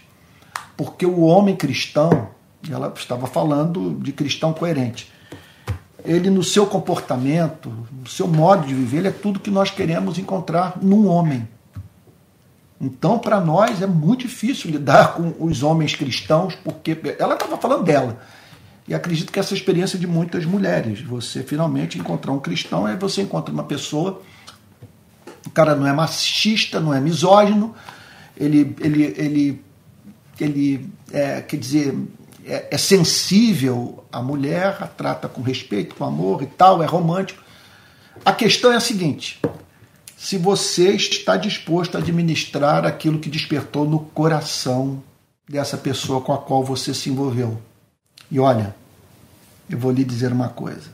[0.76, 2.28] Porque o homem cristão,
[2.70, 5.12] ela estava falando de cristão coerente,
[6.04, 10.18] ele no seu comportamento, no seu modo de viver, ele é tudo que nós queremos
[10.18, 11.48] encontrar num homem.
[12.80, 17.82] Então, para nós é muito difícil lidar com os homens cristãos, porque ela estava falando
[17.82, 18.20] dela.
[18.86, 23.22] E acredito que essa experiência de muitas mulheres, você finalmente encontrar um cristão, aí você
[23.22, 24.22] encontra uma pessoa,
[25.44, 27.74] o cara não é machista, não é misógino,
[28.36, 29.64] ele, ele, ele,
[30.40, 31.94] ele é, quer dizer,
[32.46, 37.42] é, é sensível à mulher, a trata com respeito, com amor e tal, é romântico.
[38.24, 39.40] A questão é a seguinte:
[40.18, 45.00] se você está disposto a administrar aquilo que despertou no coração
[45.48, 47.62] dessa pessoa com a qual você se envolveu.
[48.28, 48.74] E olha,
[49.70, 50.90] eu vou lhe dizer uma coisa: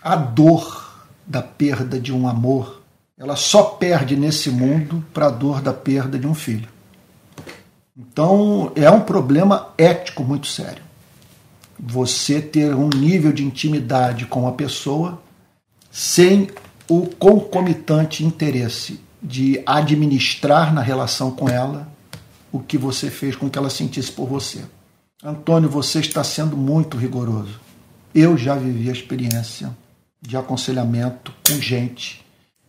[0.00, 2.82] a dor da perda de um amor,
[3.18, 6.68] ela só perde nesse mundo para a dor da perda de um filho.
[7.94, 10.82] Então é um problema ético muito sério
[11.78, 15.20] você ter um nível de intimidade com a pessoa
[15.90, 16.48] sem
[16.94, 21.90] o concomitante interesse de administrar na relação com ela
[22.52, 24.62] o que você fez com que ela sentisse por você.
[25.24, 27.58] Antônio, você está sendo muito rigoroso.
[28.14, 29.74] Eu já vivi a experiência
[30.20, 32.22] de aconselhamento com gente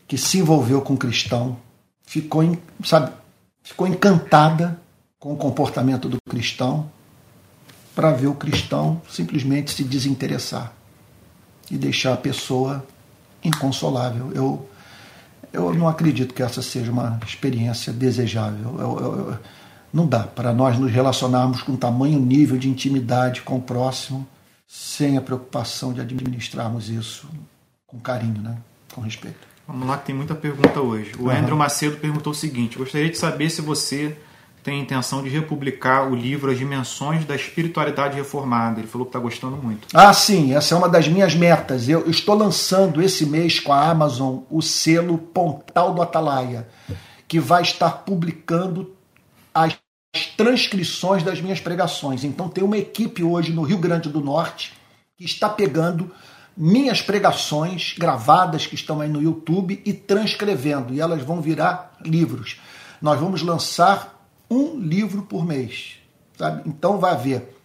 [0.07, 1.57] que se envolveu com cristão,
[2.05, 3.11] ficou, sabe,
[3.61, 4.79] ficou encantada
[5.19, 6.89] com o comportamento do cristão
[7.93, 10.71] para ver o cristão simplesmente se desinteressar
[11.69, 12.85] e deixar a pessoa
[13.43, 14.31] inconsolável.
[14.33, 14.69] Eu,
[15.51, 18.75] eu não acredito que essa seja uma experiência desejável.
[18.79, 19.39] Eu, eu,
[19.93, 24.27] não dá para nós nos relacionarmos com tamanho nível de intimidade com o próximo
[24.67, 27.29] sem a preocupação de administrarmos isso
[27.85, 28.57] com carinho, né?
[28.91, 29.47] com respeito.
[29.67, 31.13] Vamos lá, que tem muita pergunta hoje.
[31.17, 31.29] O uhum.
[31.29, 34.17] Andrew Macedo perguntou o seguinte: gostaria de saber se você
[34.63, 38.79] tem a intenção de republicar o livro As Dimensões da Espiritualidade Reformada.
[38.79, 39.87] Ele falou que está gostando muito.
[39.93, 41.89] Ah, sim, essa é uma das minhas metas.
[41.89, 46.67] Eu estou lançando esse mês com a Amazon o selo Pontal do Atalaia,
[47.27, 48.95] que vai estar publicando
[49.53, 49.77] as
[50.37, 52.23] transcrições das minhas pregações.
[52.23, 54.73] Então tem uma equipe hoje no Rio Grande do Norte
[55.17, 56.09] que está pegando
[56.55, 62.59] minhas pregações gravadas que estão aí no YouTube e transcrevendo, e elas vão virar livros.
[63.01, 64.12] Nós vamos lançar
[64.49, 65.97] um livro por mês.
[66.37, 66.67] Sabe?
[66.67, 67.55] Então vai haver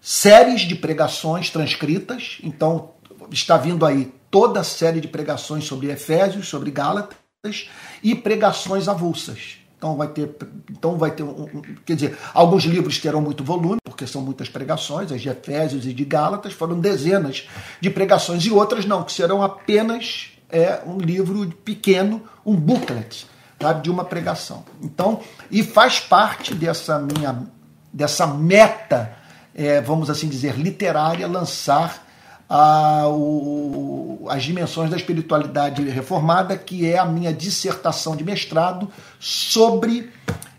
[0.00, 2.38] séries de pregações transcritas.
[2.42, 2.90] Então
[3.30, 7.68] está vindo aí toda a série de pregações sobre Efésios, sobre Gálatas
[8.02, 9.58] e pregações avulsas.
[9.76, 10.36] Então vai ter,
[10.70, 11.24] então vai ter,
[11.84, 15.92] quer dizer, alguns livros terão muito volume, porque são muitas pregações, as de Efésios e
[15.92, 17.48] de Gálatas foram dezenas
[17.80, 23.26] de pregações e outras não, que serão apenas é, um livro pequeno, um booklet,
[23.62, 24.64] sabe, de uma pregação.
[24.82, 25.20] Então,
[25.50, 27.46] e faz parte dessa minha
[27.92, 29.12] dessa meta,
[29.54, 32.06] é, vamos assim dizer, literária, lançar
[32.48, 38.88] a, o, as dimensões da espiritualidade reformada, que é a minha dissertação de mestrado
[39.20, 40.10] sobre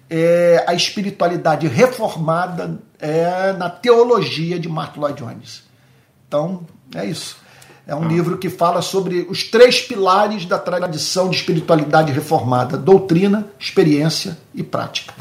[0.09, 5.63] é, a espiritualidade reformada é, na teologia de Martin Lloyd Jones.
[6.27, 7.42] Então, é isso.
[7.85, 13.47] É um livro que fala sobre os três pilares da tradição de espiritualidade reformada: doutrina,
[13.59, 15.13] experiência e prática.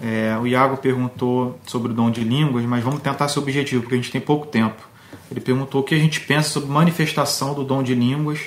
[0.00, 3.94] É, o Iago perguntou sobre o dom de línguas, mas vamos tentar ser objetivo, porque
[3.94, 4.86] a gente tem pouco tempo.
[5.30, 8.40] Ele perguntou o que a gente pensa sobre manifestação do dom de línguas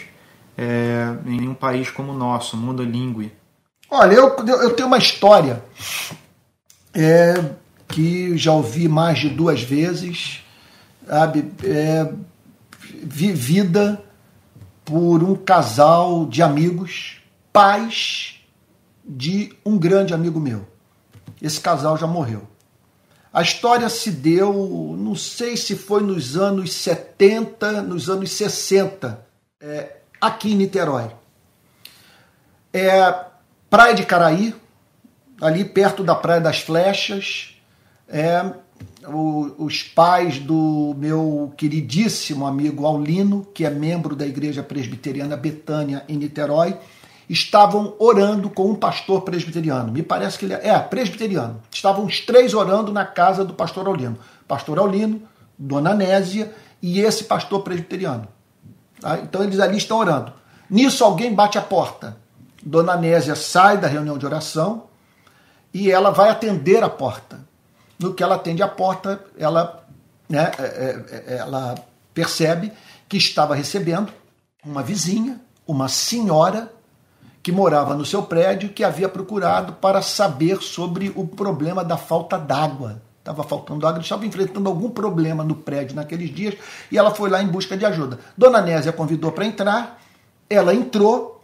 [0.57, 3.25] é, em um país como o nosso, mundo língua.
[3.89, 5.63] Olha, eu, eu tenho uma história
[6.93, 7.33] é,
[7.87, 10.41] que já ouvi mais de duas vezes,
[11.05, 12.09] sabe, é,
[13.03, 14.03] vivida
[14.83, 18.41] por um casal de amigos, pais
[19.03, 20.67] de um grande amigo meu.
[21.41, 22.47] Esse casal já morreu.
[23.33, 29.25] A história se deu, não sei se foi nos anos 70, nos anos 60,
[29.59, 31.09] é, aqui em Niterói.
[32.73, 33.25] É
[33.69, 34.53] Praia de Caraí,
[35.39, 37.55] ali perto da Praia das Flechas.
[38.07, 38.53] É,
[39.07, 46.03] o, os pais do meu queridíssimo amigo Aulino, que é membro da Igreja Presbiteriana Betânia
[46.07, 46.77] em Niterói,
[47.29, 49.91] estavam orando com um pastor presbiteriano.
[49.91, 51.61] Me parece que ele é, é presbiteriano.
[51.71, 54.17] Estavam os três orando na casa do pastor Aulino.
[54.47, 55.21] Pastor Aulino,
[55.57, 58.27] Dona Nésia e esse pastor presbiteriano.
[58.99, 59.19] Tá?
[59.19, 60.33] Então eles ali estão orando.
[60.69, 62.17] Nisso alguém bate a porta.
[62.63, 64.83] Dona Nésia sai da reunião de oração
[65.73, 67.40] e ela vai atender a porta.
[68.01, 69.85] No que ela atende a porta, ela,
[70.27, 71.75] né, é, é, é, ela
[72.13, 72.73] percebe
[73.07, 74.11] que estava recebendo
[74.65, 76.71] uma vizinha, uma senhora
[77.43, 82.37] que morava no seu prédio, que havia procurado para saber sobre o problema da falta
[82.37, 83.01] d'água.
[83.19, 86.55] Estava faltando água, estava enfrentando algum problema no prédio naqueles dias
[86.91, 88.19] e ela foi lá em busca de ajuda.
[88.35, 90.01] Dona Nésia convidou para entrar,
[90.49, 91.40] ela entrou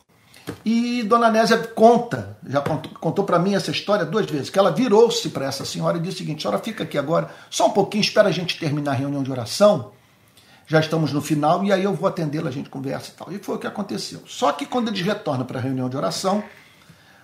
[0.64, 4.72] e Dona Nésia conta, já contou, contou para mim essa história duas vezes, que ela
[4.72, 8.02] virou-se para essa senhora e disse o seguinte: senhora, fica aqui agora, só um pouquinho,
[8.02, 9.92] espera a gente terminar a reunião de oração
[10.68, 13.32] já estamos no final e aí eu vou atendê-la, a gente conversa e tal.
[13.32, 14.22] E foi o que aconteceu.
[14.28, 16.44] Só que quando eles retornam para a reunião de oração,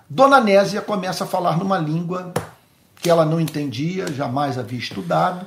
[0.09, 2.33] Dona Nésia começa a falar numa língua
[3.01, 5.45] que ela não entendia, jamais havia estudado.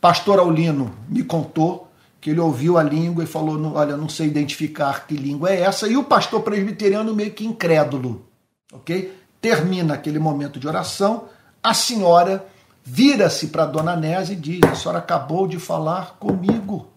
[0.00, 1.85] Pastor Aulino me contou
[2.20, 5.88] que ele ouviu a língua e falou: Olha, não sei identificar que língua é essa.
[5.88, 8.26] E o pastor presbiteriano meio que incrédulo.
[8.72, 9.16] Ok?
[9.40, 11.24] Termina aquele momento de oração,
[11.62, 12.46] a senhora
[12.82, 16.88] vira-se para Dona Nésia e diz: A senhora acabou de falar comigo.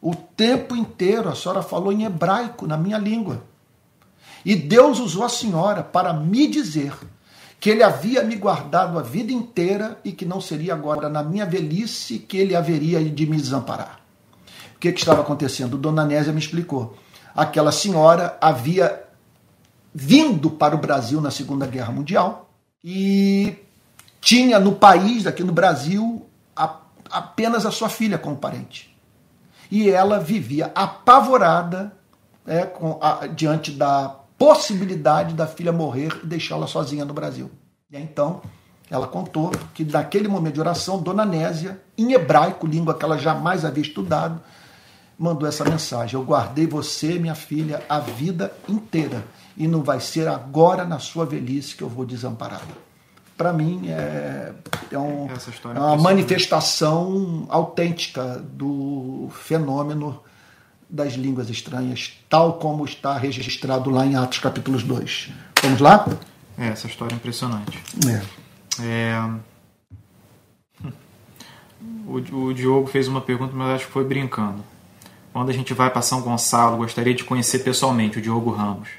[0.00, 3.42] O tempo inteiro a senhora falou em hebraico, na minha língua.
[4.44, 6.92] E Deus usou a senhora para me dizer
[7.62, 11.46] que ele havia me guardado a vida inteira e que não seria agora na minha
[11.46, 14.00] velhice que ele haveria de me desamparar.
[14.74, 15.78] O que, que estava acontecendo?
[15.78, 16.96] Dona Nésia me explicou.
[17.32, 19.04] Aquela senhora havia
[19.94, 22.50] vindo para o Brasil na Segunda Guerra Mundial
[22.82, 23.54] e
[24.20, 28.92] tinha no país, aqui no Brasil, a, apenas a sua filha como parente
[29.70, 31.96] e ela vivia apavorada
[32.44, 37.48] é, com, a, diante da possibilidade da filha morrer e deixá-la sozinha no Brasil.
[37.88, 38.42] E então
[38.90, 43.64] ela contou que naquele momento de oração, Dona Nésia, em hebraico, língua que ela jamais
[43.64, 44.40] havia estudado,
[45.16, 49.24] mandou essa mensagem: Eu guardei você, minha filha, a vida inteira,
[49.56, 52.66] e não vai ser agora na sua velhice que eu vou desampará-la.
[53.36, 54.52] Para mim, é,
[54.90, 55.28] é, um,
[55.72, 60.20] é uma manifestação autêntica do fenômeno
[60.92, 65.30] das línguas estranhas, tal como está registrado lá em Atos capítulos 2.
[65.62, 66.06] Vamos lá?
[66.58, 67.82] É, essa história é impressionante.
[68.06, 68.84] É.
[68.84, 69.30] é...
[72.06, 74.62] O, o Diogo fez uma pergunta, mas acho que foi brincando.
[75.32, 78.90] Quando a gente vai para São Gonçalo, gostaria de conhecer pessoalmente o Diogo Ramos.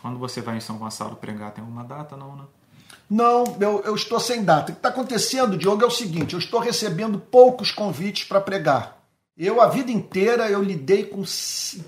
[0.00, 2.42] Quando você vai em São Gonçalo pregar, tem alguma data, não, né?
[3.08, 4.72] Não, eu, eu estou sem data.
[4.72, 9.01] O que está acontecendo, Diogo, é o seguinte: eu estou recebendo poucos convites para pregar.
[9.36, 11.22] Eu, a vida inteira, eu lidei com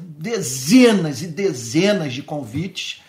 [0.00, 3.02] dezenas e dezenas de convites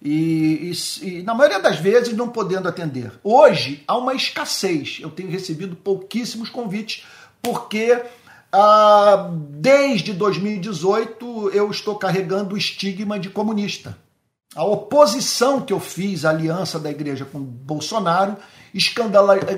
[0.00, 3.12] e, e, e, na maioria das vezes não podendo atender.
[3.22, 4.98] Hoje há uma escassez.
[5.00, 7.04] Eu tenho recebido pouquíssimos convites
[7.42, 8.02] porque
[8.50, 13.96] ah, desde 2018 eu estou carregando o estigma de comunista.
[14.54, 18.36] A oposição que eu fiz à aliança da igreja com Bolsonaro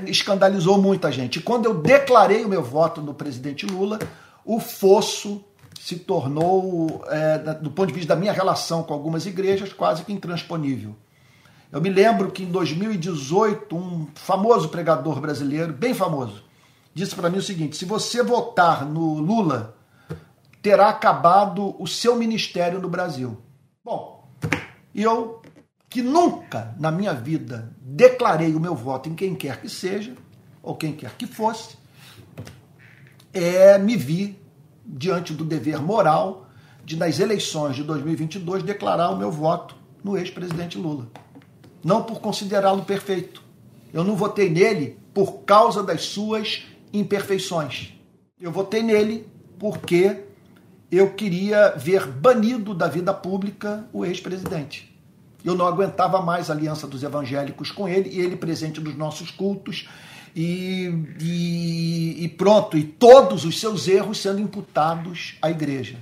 [0.06, 1.40] escandalizou muita gente.
[1.40, 3.98] Quando eu declarei o meu voto no presidente Lula,
[4.44, 5.44] o fosso
[5.80, 10.12] se tornou, é, do ponto de vista da minha relação com algumas igrejas, quase que
[10.12, 10.94] intransponível.
[11.70, 16.44] Eu me lembro que em 2018, um famoso pregador brasileiro, bem famoso,
[16.94, 19.76] disse para mim o seguinte: se você votar no Lula,
[20.62, 23.42] terá acabado o seu ministério no Brasil.
[23.84, 24.26] Bom,
[24.94, 25.42] eu,
[25.90, 30.14] que nunca na minha vida declarei o meu voto em quem quer que seja,
[30.62, 31.76] ou quem quer que fosse,
[33.34, 34.38] é, me vi
[34.86, 36.46] diante do dever moral
[36.84, 41.08] de, nas eleições de 2022, declarar o meu voto no ex-presidente Lula.
[41.82, 43.42] Não por considerá-lo perfeito.
[43.92, 46.62] Eu não votei nele por causa das suas
[46.92, 47.94] imperfeições.
[48.40, 49.26] Eu votei nele
[49.58, 50.24] porque
[50.90, 54.94] eu queria ver banido da vida pública o ex-presidente.
[55.44, 59.30] Eu não aguentava mais a aliança dos evangélicos com ele e ele presente nos nossos
[59.30, 59.88] cultos
[60.34, 65.98] e, e, e pronto, e todos os seus erros sendo imputados à igreja.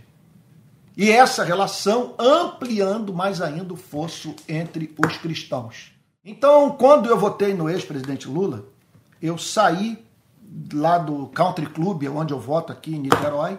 [0.96, 5.92] E essa relação ampliando mais ainda o fosso entre os cristãos.
[6.24, 8.66] Então, quando eu votei no ex-presidente Lula,
[9.20, 10.02] eu saí
[10.72, 13.58] lá do Country Club, onde eu voto aqui em Niterói,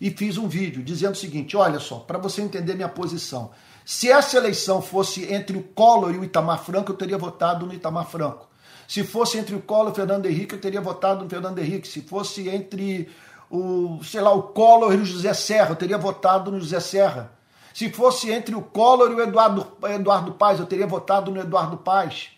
[0.00, 3.50] e fiz um vídeo dizendo o seguinte: olha só, para você entender minha posição.
[3.84, 7.74] Se essa eleição fosse entre o Collor e o Itamar Franco, eu teria votado no
[7.74, 8.48] Itamar Franco.
[8.90, 11.86] Se fosse entre o Collor e o Fernando Henrique, eu teria votado no Fernando Henrique.
[11.86, 13.08] Se fosse entre
[13.48, 17.30] o, sei lá, o Collor e o José Serra, eu teria votado no José Serra.
[17.72, 21.76] Se fosse entre o Collor e o Eduardo, Eduardo Paz, eu teria votado no Eduardo
[21.76, 22.30] Paz.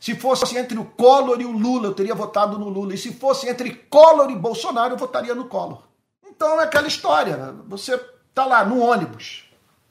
[0.00, 2.94] Se fosse entre o Collor e o Lula, eu teria votado no Lula.
[2.94, 5.82] E se fosse entre Collor e Bolsonaro, eu votaria no Collor.
[6.26, 7.54] Então é aquela história.
[7.68, 9.44] Você está lá no ônibus.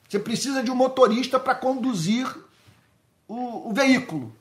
[0.10, 2.28] Você precisa de um motorista para conduzir
[3.28, 4.34] o, o, veículo.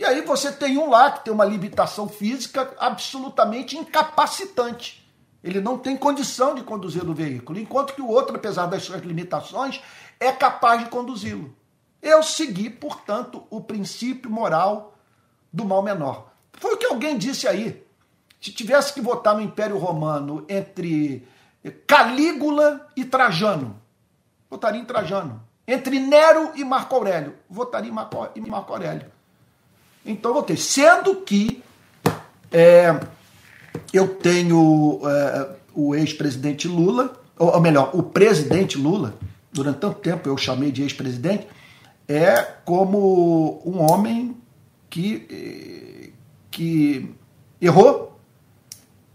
[0.00, 5.06] E aí você tem um lá que tem uma limitação física absolutamente incapacitante.
[5.44, 9.02] Ele não tem condição de conduzir o veículo, enquanto que o outro, apesar das suas
[9.02, 9.78] limitações,
[10.18, 11.54] é capaz de conduzi-lo.
[12.00, 14.94] Eu segui, portanto, o princípio moral
[15.52, 16.30] do mal menor.
[16.54, 17.86] Foi o que alguém disse aí.
[18.40, 21.28] Se tivesse que votar no Império Romano entre
[21.86, 23.78] Calígula e Trajano,
[24.48, 25.42] votaria em Trajano.
[25.68, 29.19] Entre Nero e Marco Aurélio, votaria em Marco, Aurélio.
[30.04, 30.56] Então votei.
[30.56, 31.62] Sendo que
[32.50, 32.98] é,
[33.92, 39.14] eu tenho é, o ex-presidente Lula, ou melhor, o presidente Lula,
[39.52, 41.46] durante tanto tempo eu chamei de ex-presidente,
[42.06, 44.36] é como um homem
[44.88, 46.12] que,
[46.50, 47.14] que
[47.60, 48.18] errou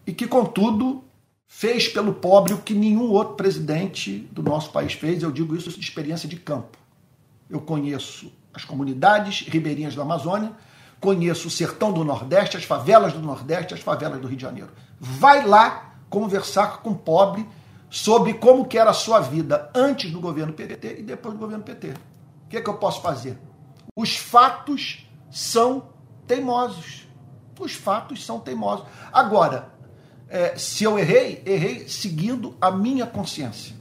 [0.08, 1.04] e que, contudo,
[1.48, 5.22] fez pelo pobre o que nenhum outro presidente do nosso país fez.
[5.22, 6.78] Eu digo isso de experiência de campo.
[7.50, 10.54] Eu conheço as comunidades ribeirinhas da Amazônia,
[11.06, 14.72] conheço o sertão do Nordeste, as favelas do Nordeste, as favelas do Rio de Janeiro.
[15.00, 17.48] Vai lá conversar com o pobre
[17.92, 21.64] sobre como que era a sua vida antes do governo PT e depois do governo
[21.64, 21.90] PT.
[21.90, 23.38] O que, é que eu posso fazer?
[23.96, 25.90] Os fatos são
[26.26, 27.08] teimosos.
[27.60, 28.88] Os fatos são teimosos.
[29.14, 29.70] Agora,
[30.28, 33.76] é, se eu errei, errei seguindo a minha consciência.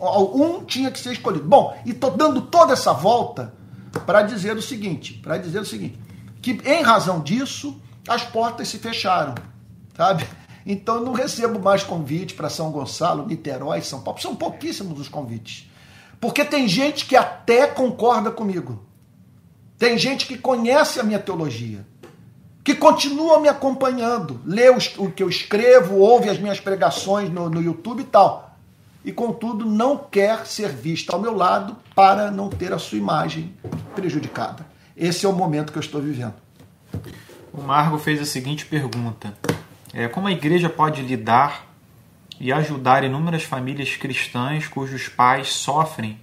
[0.00, 1.46] Um tinha que ser escolhido.
[1.46, 3.52] Bom, e estou dando toda essa volta
[4.06, 6.06] para dizer o seguinte, para dizer o seguinte,
[6.46, 9.34] que em razão disso as portas se fecharam,
[9.96, 10.24] sabe?
[10.64, 14.20] Então não recebo mais convite para São Gonçalo, Niterói, São Paulo.
[14.20, 15.68] São pouquíssimos os convites.
[16.20, 18.84] Porque tem gente que até concorda comigo.
[19.76, 21.84] Tem gente que conhece a minha teologia
[22.62, 27.62] que continuam me acompanhando, lê o que eu escrevo, ouve as minhas pregações no, no
[27.62, 28.56] YouTube e tal.
[29.04, 33.54] E, contudo, não quer ser vista ao meu lado para não ter a sua imagem
[33.94, 34.75] prejudicada.
[34.96, 36.34] Esse é o momento que eu estou vivendo.
[37.52, 39.36] O Margo fez a seguinte pergunta:
[39.92, 41.66] é, Como a igreja pode lidar
[42.40, 46.20] e ajudar inúmeras famílias cristãs cujos pais sofrem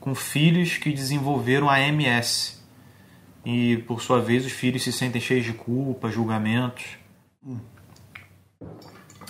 [0.00, 2.64] com filhos que desenvolveram a MS?
[3.44, 6.84] e, por sua vez, os filhos se sentem cheios de culpa, julgamentos.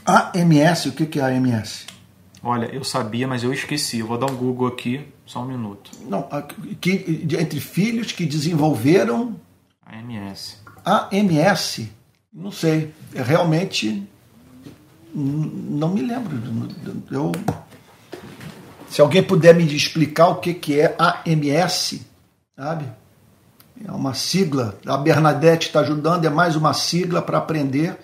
[0.06, 1.86] AMS, o que é AMS?
[2.42, 3.98] Olha, eu sabia, mas eu esqueci.
[3.98, 5.90] Eu vou dar um Google aqui, só um minuto.
[6.08, 6.28] Não,
[6.80, 9.36] que, entre filhos que desenvolveram.
[9.86, 10.62] AMS.
[10.84, 11.88] AMS?
[12.32, 12.92] Não sei.
[13.12, 14.06] Eu é realmente
[15.14, 16.36] não me lembro.
[17.10, 17.32] Eu,
[18.88, 22.00] se alguém puder me explicar o que, que é AMS,
[22.56, 22.84] sabe?
[23.86, 24.78] É uma sigla.
[24.86, 27.96] A Bernadette está ajudando, é mais uma sigla para aprender.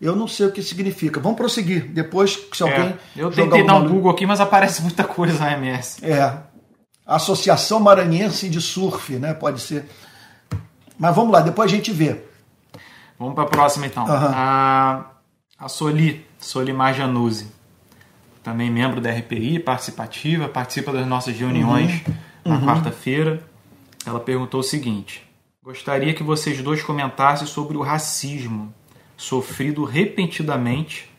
[0.00, 1.20] Eu não sei o que significa.
[1.20, 1.90] Vamos prosseguir.
[1.92, 2.88] Depois, se alguém.
[2.88, 6.02] É, eu tentei dar um Google aqui, mas aparece muita coisa AMS.
[6.02, 6.38] É.
[7.10, 9.34] Associação Maranhense de Surf, né?
[9.34, 9.84] Pode ser.
[10.96, 12.22] Mas vamos lá, depois a gente vê.
[13.18, 14.04] Vamos para a próxima então.
[14.04, 14.12] Uhum.
[14.12, 15.06] A,
[15.58, 17.48] a Soli, Solimar Januzzi.
[18.44, 22.14] Também membro da RPI, participativa, participa das nossas reuniões uhum.
[22.44, 22.66] na uhum.
[22.66, 23.42] quarta-feira.
[24.06, 25.28] Ela perguntou o seguinte:
[25.62, 28.72] Gostaria que vocês dois comentassem sobre o racismo
[29.16, 31.10] sofrido repentinamente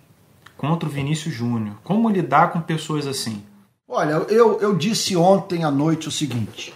[0.58, 1.76] contra o Vinícius Júnior.
[1.84, 3.44] Como lidar com pessoas assim?
[3.94, 6.74] Olha, eu, eu disse ontem à noite o seguinte: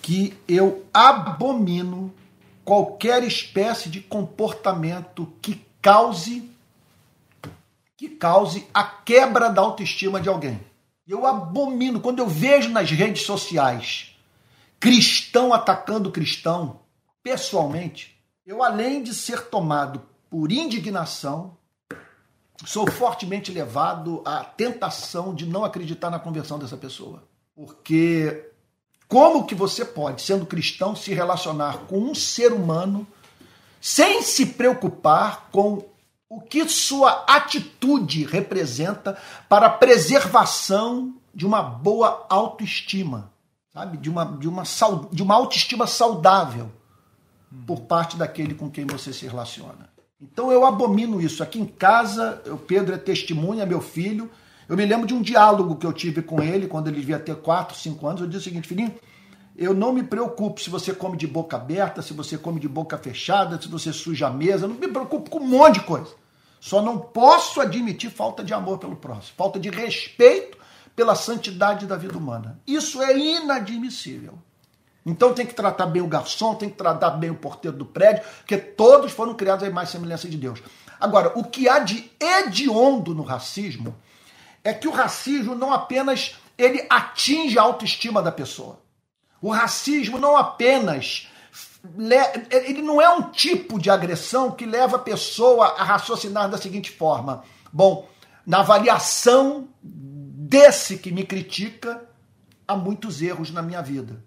[0.00, 2.10] que eu abomino
[2.64, 6.50] qualquer espécie de comportamento que cause
[7.98, 10.58] que cause a quebra da autoestima de alguém.
[11.06, 14.16] Eu abomino quando eu vejo nas redes sociais
[14.80, 16.80] cristão atacando cristão,
[17.22, 21.58] pessoalmente, eu além de ser tomado por indignação,
[22.66, 27.22] sou fortemente levado à tentação de não acreditar na conversão dessa pessoa.
[27.54, 28.50] Porque
[29.08, 33.06] como que você pode, sendo cristão, se relacionar com um ser humano
[33.80, 35.84] sem se preocupar com
[36.28, 39.16] o que sua atitude representa
[39.48, 43.30] para a preservação de uma boa autoestima,
[43.72, 43.98] sabe?
[43.98, 44.62] De uma, de uma,
[45.12, 46.72] de uma autoestima saudável
[47.66, 49.93] por parte daquele com quem você se relaciona.
[50.32, 51.42] Então eu abomino isso.
[51.42, 54.30] Aqui em casa, o Pedro é testemunha, meu filho.
[54.68, 57.36] Eu me lembro de um diálogo que eu tive com ele quando ele devia ter
[57.36, 58.20] 4, 5 anos.
[58.22, 58.94] Eu disse o seguinte, filhinho,
[59.56, 62.96] eu não me preocupo se você come de boca aberta, se você come de boca
[62.96, 64.64] fechada, se você suja a mesa.
[64.64, 66.14] Eu não me preocupo com um monte de coisa.
[66.58, 70.56] Só não posso admitir falta de amor pelo próximo, falta de respeito
[70.96, 72.58] pela santidade da vida humana.
[72.66, 74.38] Isso é inadmissível.
[75.04, 78.24] Então tem que tratar bem o garçom, tem que tratar bem o porteiro do prédio,
[78.38, 80.62] porque todos foram criados à imagem e semelhança de Deus.
[80.98, 83.94] Agora, o que há de hediondo no racismo
[84.62, 88.80] é que o racismo não apenas ele atinge a autoestima da pessoa.
[89.42, 91.28] O racismo não apenas
[92.50, 96.90] ele não é um tipo de agressão que leva a pessoa a raciocinar da seguinte
[96.90, 98.08] forma: bom,
[98.46, 102.08] na avaliação desse que me critica,
[102.66, 104.23] há muitos erros na minha vida.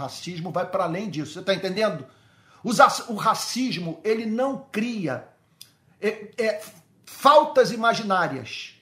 [0.00, 1.34] Racismo vai para além disso.
[1.34, 2.06] Você está entendendo?
[2.62, 5.28] O racismo ele não cria
[6.00, 6.62] é, é,
[7.04, 8.74] faltas imaginárias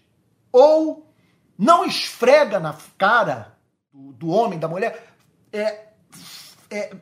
[0.53, 1.13] ou
[1.57, 3.57] não esfrega na cara
[3.93, 5.13] do, do homem, da mulher,
[5.53, 5.89] é,
[6.71, 6.97] é,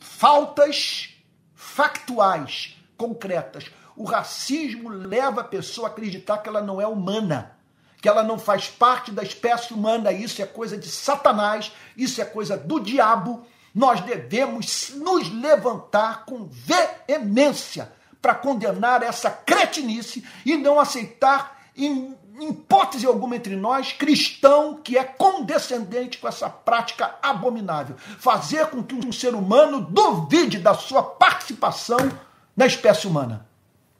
[0.00, 1.16] faltas
[1.54, 3.70] factuais, concretas.
[3.96, 7.58] O racismo leva a pessoa a acreditar que ela não é humana
[8.00, 12.24] que ela não faz parte da espécie humana, isso é coisa de Satanás, isso é
[12.24, 13.46] coisa do diabo.
[13.74, 23.06] Nós devemos nos levantar com veemência para condenar essa cretinice e não aceitar, em, hipótese
[23.06, 27.96] alguma entre nós, cristão que é condescendente com essa prática abominável.
[28.18, 31.98] Fazer com que um ser humano duvide da sua participação
[32.56, 33.46] na espécie humana.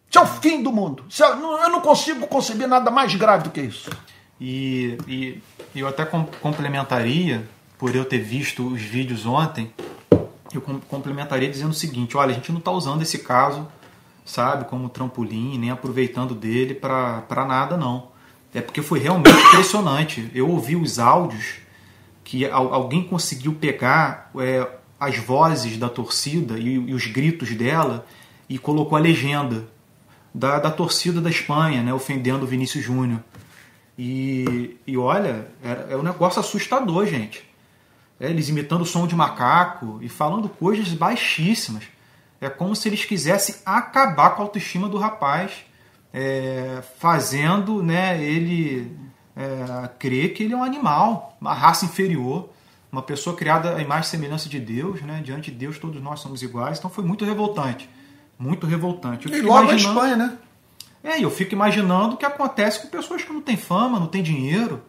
[0.09, 1.05] Isso é o fim do mundo.
[1.19, 3.91] Eu não consigo conceber nada mais grave do que isso.
[4.41, 5.43] E, e
[5.75, 7.47] eu até complementaria,
[7.81, 9.73] por eu ter visto os vídeos ontem,
[10.53, 13.67] eu complementaria dizendo o seguinte: olha, a gente não está usando esse caso,
[14.23, 18.11] sabe, como trampolim, nem aproveitando dele para nada, não.
[18.53, 20.31] É porque foi realmente impressionante.
[20.35, 21.55] Eu ouvi os áudios
[22.23, 24.69] que alguém conseguiu pegar é,
[25.01, 28.07] as vozes da torcida e, e os gritos dela
[28.47, 29.67] e colocou a legenda
[30.35, 33.21] da, da torcida da Espanha, né, ofendendo o Vinícius Júnior.
[33.99, 37.50] E, e olha, é, é um negócio assustador, gente.
[38.21, 41.85] É, eles imitando o som de macaco e falando coisas baixíssimas.
[42.41, 45.65] É como se eles quisessem acabar com a autoestima do rapaz,
[46.13, 48.97] é, fazendo né, ele
[49.35, 52.51] é, crer que ele é um animal, uma raça inferior,
[52.93, 55.23] uma pessoa criada à imagem e semelhança de Deus, né?
[55.25, 56.79] diante de Deus todos nós somos iguais.
[56.79, 57.89] Então foi muito revoltante
[58.41, 59.31] muito revoltante.
[59.31, 60.39] Eu e logo a Espanha, né?
[61.05, 64.23] É, eu fico imaginando o que acontece com pessoas que não têm fama, não têm
[64.23, 64.83] dinheiro,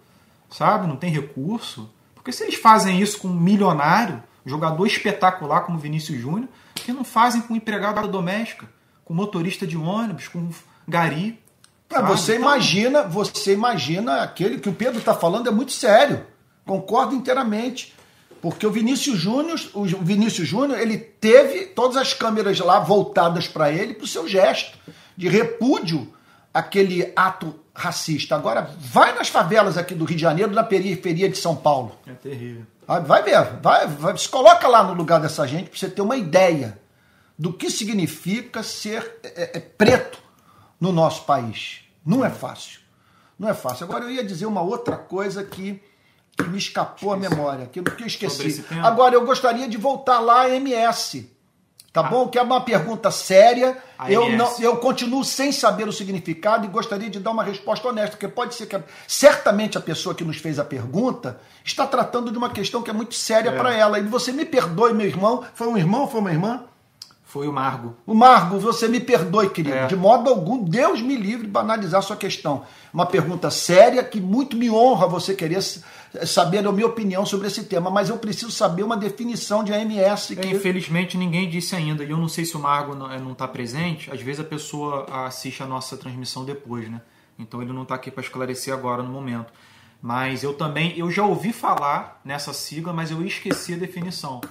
[0.50, 0.88] sabe?
[0.88, 1.90] Não têm recurso.
[2.22, 7.04] Porque se eles fazem isso com um milionário, jogador espetacular como Vinícius Júnior, que não
[7.04, 8.70] fazem com empregada doméstica,
[9.04, 10.48] com motorista de ônibus, com
[10.88, 11.42] gari.
[11.92, 16.24] Ah, você então, imagina, você imagina aquele que o Pedro está falando é muito sério.
[16.64, 17.96] Concordo inteiramente.
[18.40, 23.72] Porque o Vinícius Júnior, o Vinícius Júnior, ele teve todas as câmeras lá voltadas para
[23.72, 24.78] ele para o seu gesto
[25.18, 26.14] de repúdio
[26.54, 28.36] àquele ato racista.
[28.36, 31.98] Agora, vai nas favelas aqui do Rio de Janeiro, na periferia de São Paulo.
[32.06, 32.66] É terrível.
[33.06, 36.18] Vai ver, vai, vai, se coloca lá no lugar dessa gente para você ter uma
[36.18, 36.78] ideia
[37.40, 40.20] do que significa ser é, é, preto
[40.80, 41.82] no nosso país.
[42.06, 42.82] Não é fácil.
[43.40, 43.86] Não é fácil.
[43.86, 45.82] Agora, eu ia dizer uma outra coisa que
[46.38, 48.66] que me escapou a memória, que, que eu esqueci.
[48.82, 51.31] Agora, eu gostaria de voltar lá a MS.
[51.94, 52.04] Tá ah.
[52.04, 52.28] bom?
[52.28, 53.78] Que é uma pergunta séria.
[54.08, 58.12] eu, não, eu continuo sem saber o significado e gostaria de dar uma resposta honesta,
[58.12, 62.32] porque pode ser que a, certamente a pessoa que nos fez a pergunta está tratando
[62.32, 63.58] de uma questão que é muito séria é.
[63.58, 64.00] para ela.
[64.00, 65.44] E você me perdoe, meu irmão.
[65.54, 66.64] Foi um irmão foi uma irmã?
[67.32, 67.96] Foi o Margo.
[68.06, 69.74] O Margo, você me perdoe, querido.
[69.74, 69.88] É.
[69.88, 72.66] De modo algum, Deus me livre de banalizar sua questão.
[72.94, 75.62] Uma pergunta séria que muito me honra você querer
[76.26, 80.28] saber a minha opinião sobre esse tema, mas eu preciso saber uma definição de AMS.
[80.28, 80.42] Que...
[80.42, 82.04] É, infelizmente, ninguém disse ainda.
[82.04, 84.12] E eu não sei se o Margo não está presente.
[84.12, 87.00] Às vezes a pessoa assiste a nossa transmissão depois, né?
[87.40, 89.54] Então ele não está aqui para esclarecer agora no momento.
[90.02, 94.42] Mas eu também, eu já ouvi falar nessa sigla, mas eu esqueci a definição.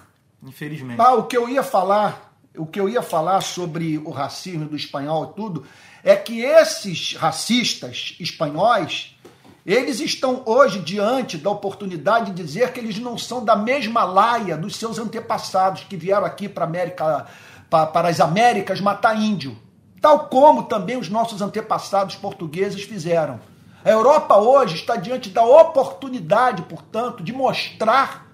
[0.42, 0.98] Infelizmente.
[0.98, 4.76] Ah, o que eu ia falar o que eu ia falar sobre o racismo do
[4.76, 5.66] espanhol e tudo,
[6.02, 9.16] é que esses racistas espanhóis,
[9.64, 14.56] eles estão hoje diante da oportunidade de dizer que eles não são da mesma laia
[14.56, 17.26] dos seus antepassados que vieram aqui para América,
[17.68, 19.56] para as Américas matar índio,
[20.00, 23.40] tal como também os nossos antepassados portugueses fizeram.
[23.84, 28.26] A Europa hoje está diante da oportunidade, portanto, de mostrar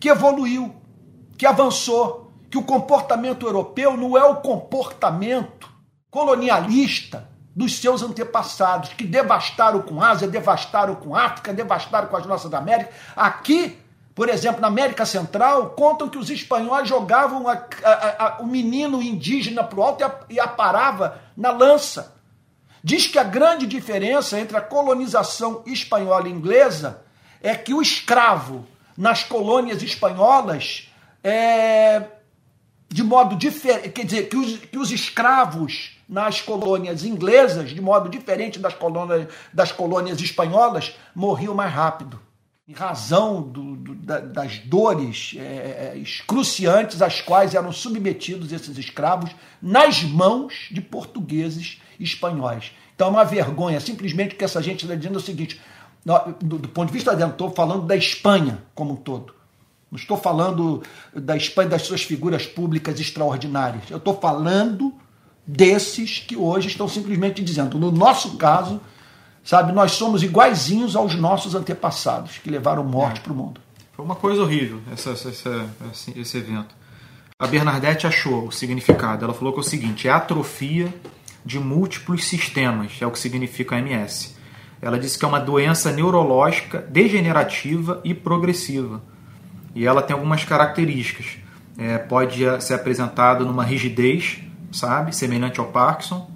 [0.00, 0.74] que evoluiu,
[1.36, 5.68] que avançou, que o comportamento europeu não é o comportamento
[6.10, 12.54] colonialista dos seus antepassados, que devastaram com Ásia, devastaram com África, devastaram com as nossas
[12.54, 12.94] Américas.
[13.16, 13.76] Aqui,
[14.14, 19.02] por exemplo, na América Central, contam que os espanhóis jogavam a, a, a, o menino
[19.02, 22.14] indígena para o alto e, aparava na lança.
[22.82, 27.02] Diz que a grande diferença entre a colonização espanhola e inglesa
[27.42, 28.64] é que o escravo
[28.96, 30.92] nas colônias espanholas
[31.24, 32.04] é,
[32.88, 38.08] de modo diferente, quer dizer, que os, que os escravos nas colônias inglesas, de modo
[38.08, 42.18] diferente das colônias, das colônias espanholas, morriam mais rápido,
[42.66, 48.76] em razão do, do, da, das dores é, é, excruciantes às quais eram submetidos esses
[48.78, 49.30] escravos
[49.60, 52.72] nas mãos de portugueses e espanhóis.
[52.94, 55.60] Então é uma vergonha, simplesmente que essa gente está dizendo o seguinte,
[56.04, 59.37] do, do ponto de vista dentro, estou falando da Espanha como um todo.
[59.90, 60.82] Não estou falando
[61.14, 63.90] da Espanha das suas figuras públicas extraordinárias.
[63.90, 64.92] Eu estou falando
[65.46, 68.80] desses que hoje estão simplesmente dizendo, no nosso caso,
[69.42, 73.22] sabe, nós somos iguaizinhos aos nossos antepassados que levaram morte é.
[73.22, 73.60] para o mundo.
[73.94, 75.30] Foi uma coisa horrível essa, essa,
[75.90, 76.76] esse, esse evento.
[77.38, 79.24] A Bernadette achou o significado.
[79.24, 80.92] Ela falou que é o seguinte: é atrofia
[81.44, 84.36] de múltiplos sistemas, é o que significa MS.
[84.82, 89.02] Ela disse que é uma doença neurológica degenerativa e progressiva
[89.74, 91.38] e ela tem algumas características.
[91.76, 94.40] É, pode ser apresentado numa rigidez,
[94.72, 96.28] sabe, semelhante ao Parkinson,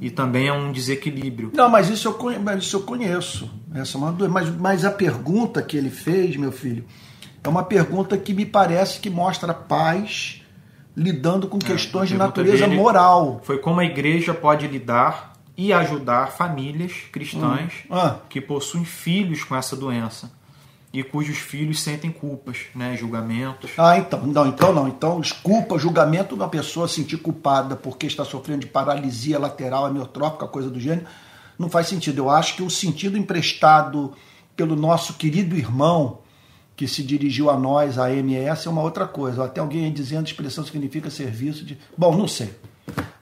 [0.00, 1.52] e também é um desequilíbrio.
[1.54, 3.50] Não, mas isso eu, conheço, mas isso eu conheço.
[3.74, 6.84] Essa é uma mas, mas a pergunta que ele fez, meu filho,
[7.42, 10.42] é uma pergunta que me parece que mostra paz
[10.96, 13.40] lidando com é, questões de natureza moral.
[13.44, 17.94] Foi como a igreja pode lidar e ajudar famílias cristãs hum.
[17.94, 18.16] ah.
[18.28, 20.30] que possuem filhos com essa doença
[20.92, 23.70] e cujos filhos sentem culpas, né, julgamentos.
[23.76, 24.88] Ah, então, não, então não.
[24.88, 30.70] Então, culpa, julgamento uma pessoa sentir culpada porque está sofrendo de paralisia lateral amiotrófica, coisa
[30.70, 31.06] do gênero,
[31.58, 32.18] não faz sentido.
[32.18, 34.14] Eu acho que o sentido emprestado
[34.56, 36.20] pelo nosso querido irmão
[36.76, 39.44] que se dirigiu a nós, a MS, é uma outra coisa.
[39.44, 41.78] Até alguém dizendo que expressão significa serviço de.
[41.96, 42.54] Bom, não sei.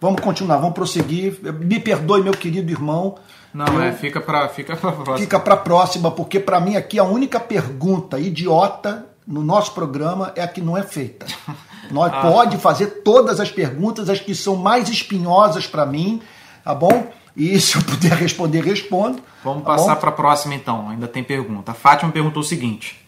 [0.00, 1.38] Vamos continuar, vamos prosseguir.
[1.60, 3.16] Me perdoe, meu querido irmão.
[3.52, 5.18] Não, eu, é, fica para fica pra próxima.
[5.18, 10.42] Fica para próxima, porque para mim aqui a única pergunta idiota no nosso programa é
[10.42, 11.26] a que não é feita.
[11.90, 12.22] Nós ah.
[12.22, 16.20] pode fazer todas as perguntas, as que são mais espinhosas para mim,
[16.64, 17.08] tá bom?
[17.36, 19.22] E se eu puder responder, respondo.
[19.42, 20.88] Vamos tá passar para a próxima então.
[20.88, 21.72] Ainda tem pergunta.
[21.72, 23.03] A Fátima perguntou o seguinte: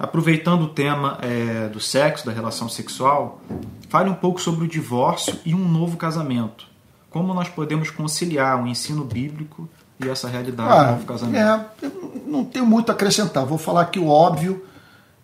[0.00, 3.42] aproveitando o tema é, do sexo, da relação sexual,
[3.90, 6.64] fale um pouco sobre o divórcio e um novo casamento.
[7.10, 9.68] Como nós podemos conciliar o ensino bíblico
[10.02, 11.36] e essa realidade ah, do novo casamento?
[11.82, 11.90] É,
[12.26, 13.44] não tenho muito a acrescentar.
[13.44, 14.64] Vou falar que o óbvio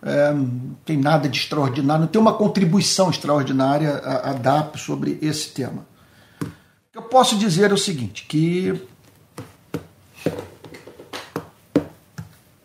[0.03, 5.19] é, não tem nada de extraordinário, não tem uma contribuição extraordinária a, a dar sobre
[5.23, 5.87] esse tema.
[6.43, 6.47] O
[6.93, 8.79] que eu posso dizer é o seguinte, que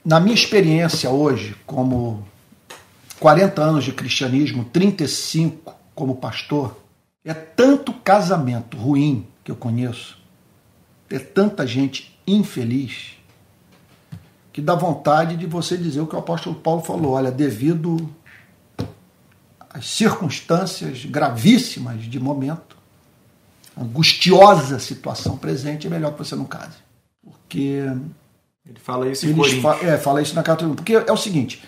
[0.04, 2.26] na minha experiência hoje, como
[3.20, 6.78] 40 anos de cristianismo, 35 como pastor,
[7.24, 10.18] é tanto casamento ruim que eu conheço,
[11.10, 13.18] é tanta gente infeliz,
[14.52, 18.10] que dá vontade de você dizer o que o apóstolo Paulo falou: olha, devido
[19.70, 22.76] às circunstâncias gravíssimas de momento,
[23.78, 26.78] angustiosa situação presente, é melhor que você não case.
[27.24, 27.84] Porque
[28.66, 29.62] ele fala isso em Coríntios.
[29.62, 30.68] Fa é, fala isso na carta.
[30.68, 31.64] Porque é o seguinte,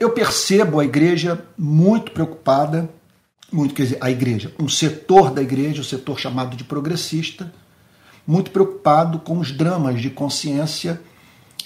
[0.00, 2.88] eu percebo a igreja muito preocupada,
[3.52, 7.52] muito quer dizer, a igreja, um setor da igreja, o um setor chamado de progressista,
[8.26, 11.00] muito preocupado com os dramas de consciência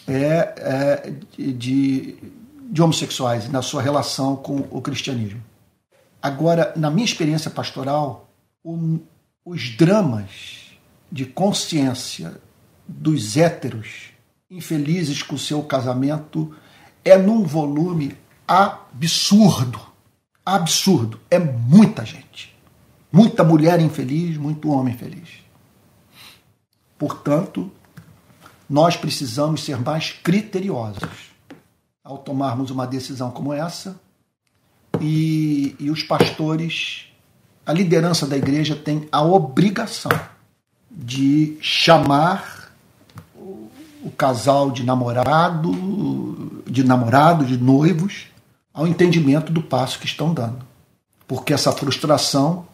[0.07, 1.13] é, é,
[1.53, 2.17] de,
[2.71, 5.43] de homossexuais na sua relação com o cristianismo.
[6.21, 8.31] Agora, na minha experiência pastoral,
[8.63, 9.01] o,
[9.45, 10.71] os dramas
[11.11, 12.41] de consciência
[12.87, 14.12] dos héteros
[14.53, 16.55] infelizes com o seu casamento
[17.03, 18.15] é num volume
[18.47, 19.81] absurdo.
[20.45, 21.19] Absurdo.
[21.31, 22.55] É muita gente.
[23.11, 25.29] Muita mulher infeliz, muito homem feliz.
[26.99, 27.73] Portanto,
[28.69, 31.33] nós precisamos ser mais criteriosos
[32.05, 33.99] ao tomarmos uma decisão como essa.
[35.01, 37.07] E, e os pastores
[37.65, 40.11] a liderança da igreja tem a obrigação
[40.91, 42.62] de chamar
[44.03, 48.27] o casal de namorado, de namorado, de noivos,
[48.75, 50.65] ao entendimento do passo que estão dando.
[51.27, 52.67] Porque essa frustração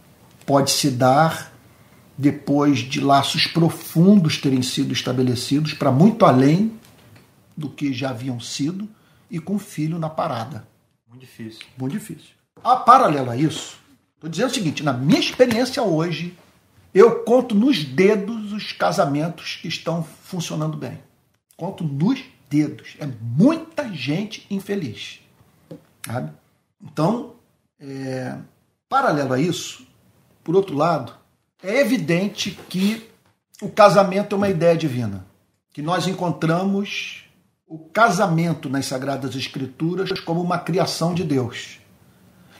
[0.46, 1.52] pode se dar
[2.16, 6.72] depois de laços profundos terem sido estabelecidos para muito além
[7.56, 8.88] do que já haviam sido
[9.30, 10.66] e com o filho na parada.
[11.08, 11.66] Muito difícil.
[11.76, 12.30] Muito difícil.
[12.64, 13.78] A paralelo a isso,
[14.14, 16.36] estou dizendo o seguinte: na minha experiência hoje,
[16.94, 20.98] eu conto nos dedos os casamentos que estão funcionando bem.
[21.58, 22.96] Conto nos dedos.
[23.00, 25.20] É muita gente infeliz.
[26.06, 26.32] Sabe?
[26.80, 27.34] Então,
[27.80, 28.36] é,
[28.88, 29.84] paralelo a isso,
[30.44, 31.12] por outro lado,
[31.60, 33.10] é evidente que
[33.60, 35.26] o casamento é uma ideia divina.
[35.72, 37.24] Que nós encontramos
[37.66, 41.80] o casamento nas Sagradas Escrituras como uma criação de Deus.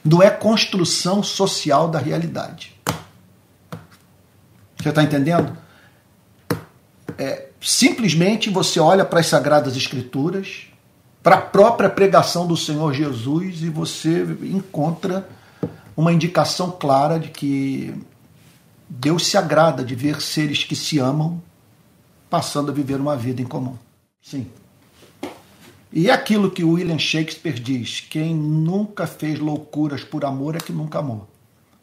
[0.03, 2.77] Não é construção social da realidade.
[4.77, 5.57] Você está entendendo?
[7.17, 10.67] É, simplesmente você olha para as Sagradas Escrituras,
[11.21, 15.27] para a própria pregação do Senhor Jesus e você encontra
[15.95, 17.93] uma indicação clara de que
[18.87, 21.41] Deus se agrada de ver seres que se amam
[22.29, 23.77] passando a viver uma vida em comum.
[24.21, 24.47] Sim.
[25.91, 30.71] E é aquilo que William Shakespeare diz: quem nunca fez loucuras por amor é que
[30.71, 31.27] nunca amou.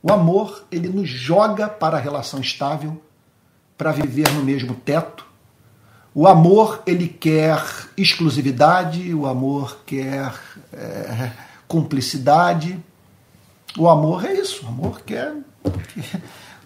[0.03, 3.03] O amor, ele nos joga para a relação estável,
[3.77, 5.26] para viver no mesmo teto.
[6.19, 7.62] O amor, ele quer
[7.95, 10.33] exclusividade, o amor quer
[10.73, 11.31] é,
[11.69, 12.83] cumplicidade.
[13.77, 15.35] O amor é isso, o amor quer.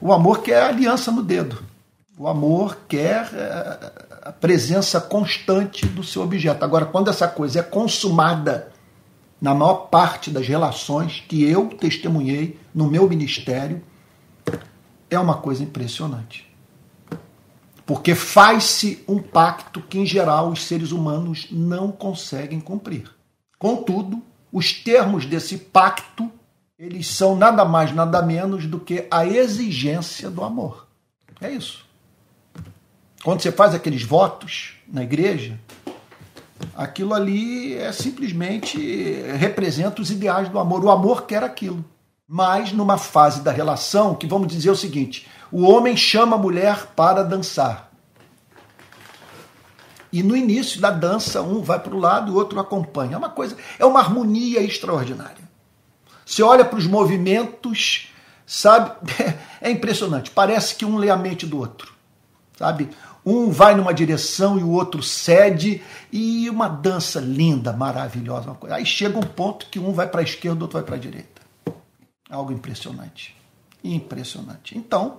[0.00, 1.64] O amor quer aliança no dedo.
[2.16, 6.64] O amor quer é, a presença constante do seu objeto.
[6.64, 8.72] Agora, quando essa coisa é consumada
[9.40, 13.82] na maior parte das relações que eu testemunhei no meu ministério,
[15.10, 16.49] é uma coisa impressionante.
[17.90, 23.10] Porque faz-se um pacto que, em geral, os seres humanos não conseguem cumprir.
[23.58, 24.22] Contudo,
[24.52, 26.30] os termos desse pacto,
[26.78, 30.86] eles são nada mais, nada menos do que a exigência do amor.
[31.40, 31.84] É isso.
[33.24, 35.58] Quando você faz aqueles votos na igreja,
[36.76, 38.78] aquilo ali é simplesmente
[39.36, 40.84] representa os ideais do amor.
[40.84, 41.84] O amor quer aquilo.
[42.32, 46.92] Mas numa fase da relação que vamos dizer o seguinte: o homem chama a mulher
[46.94, 47.90] para dançar.
[50.12, 53.14] E no início da dança, um vai para o lado o outro acompanha.
[53.14, 55.50] É uma coisa, é uma harmonia extraordinária.
[56.24, 58.12] Você olha para os movimentos,
[58.46, 58.92] sabe?
[59.60, 60.30] É impressionante.
[60.30, 61.92] Parece que um lê a mente do outro.
[62.56, 62.90] Sabe?
[63.26, 68.56] Um vai numa direção e o outro cede, e uma dança linda, maravilhosa.
[68.70, 70.98] Aí chega um ponto que um vai para a esquerda, o outro vai para a
[70.98, 71.39] direita.
[72.30, 73.36] Algo impressionante.
[73.82, 74.78] Impressionante.
[74.78, 75.18] Então,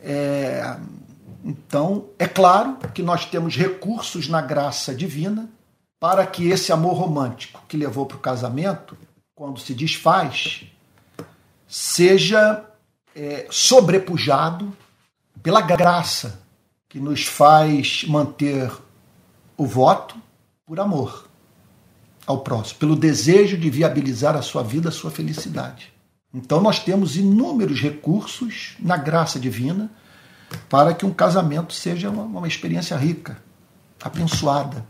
[0.00, 0.76] é,
[1.44, 5.48] então, é claro que nós temos recursos na graça divina
[6.00, 8.96] para que esse amor romântico que levou para o casamento,
[9.34, 10.64] quando se desfaz,
[11.68, 12.64] seja
[13.14, 14.76] é, sobrepujado
[15.42, 16.40] pela graça
[16.88, 18.72] que nos faz manter
[19.56, 20.16] o voto
[20.66, 21.28] por amor
[22.26, 25.95] ao próximo, pelo desejo de viabilizar a sua vida, a sua felicidade.
[26.32, 29.90] Então nós temos inúmeros recursos na graça divina
[30.68, 33.38] para que um casamento seja uma, uma experiência rica,
[34.02, 34.86] abençoada.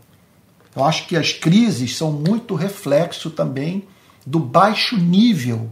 [0.75, 3.87] Eu acho que as crises são muito reflexo também
[4.25, 5.71] do baixo nível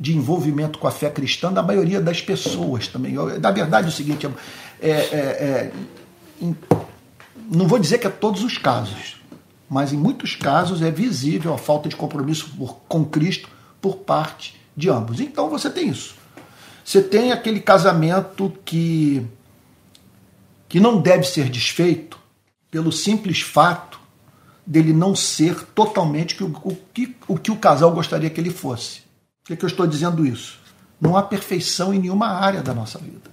[0.00, 3.14] de envolvimento com a fé cristã da maioria das pessoas também.
[3.40, 4.26] Na verdade, é o seguinte:
[4.80, 5.72] é, é, é,
[6.40, 6.56] em,
[7.50, 9.20] não vou dizer que é todos os casos,
[9.68, 13.48] mas em muitos casos é visível a falta de compromisso por, com Cristo
[13.80, 15.18] por parte de ambos.
[15.18, 16.14] Então você tem isso.
[16.84, 19.26] Você tem aquele casamento que,
[20.68, 22.18] que não deve ser desfeito
[22.70, 23.98] pelo simples fato
[24.64, 29.00] dele não ser totalmente o, o, que, o que o casal gostaria que ele fosse.
[29.42, 30.60] Por que, que eu estou dizendo isso?
[31.00, 33.30] Não há perfeição em nenhuma área da nossa vida.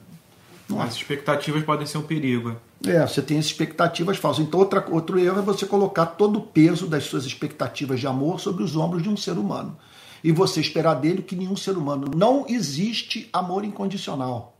[0.67, 2.55] Não As expectativas podem ser um perigo.
[2.85, 4.45] É, você tem as expectativas falsas.
[4.45, 8.39] Então, outra, outro erro é você colocar todo o peso das suas expectativas de amor
[8.39, 9.77] sobre os ombros de um ser humano.
[10.25, 12.09] E você esperar dele que nenhum ser humano.
[12.15, 14.57] Não existe amor incondicional.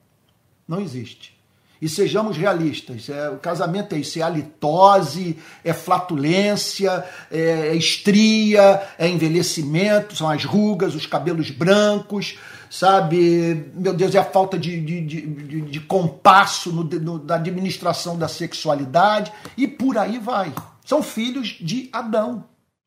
[0.68, 1.36] Não existe.
[1.82, 8.80] E sejamos realistas: é, o casamento é isso, é halitose, é flatulência, é, é estria,
[8.96, 12.38] é envelhecimento, são as rugas, os cabelos brancos,
[12.70, 13.72] sabe?
[13.74, 18.28] Meu Deus, é a falta de, de, de, de compasso no, no, na administração da
[18.28, 20.54] sexualidade e por aí vai.
[20.86, 22.44] São filhos de Adão,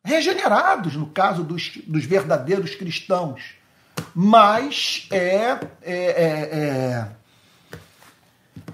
[0.09, 3.54] regenerados, no caso dos, dos verdadeiros cristãos.
[4.14, 7.09] mas é, é, é,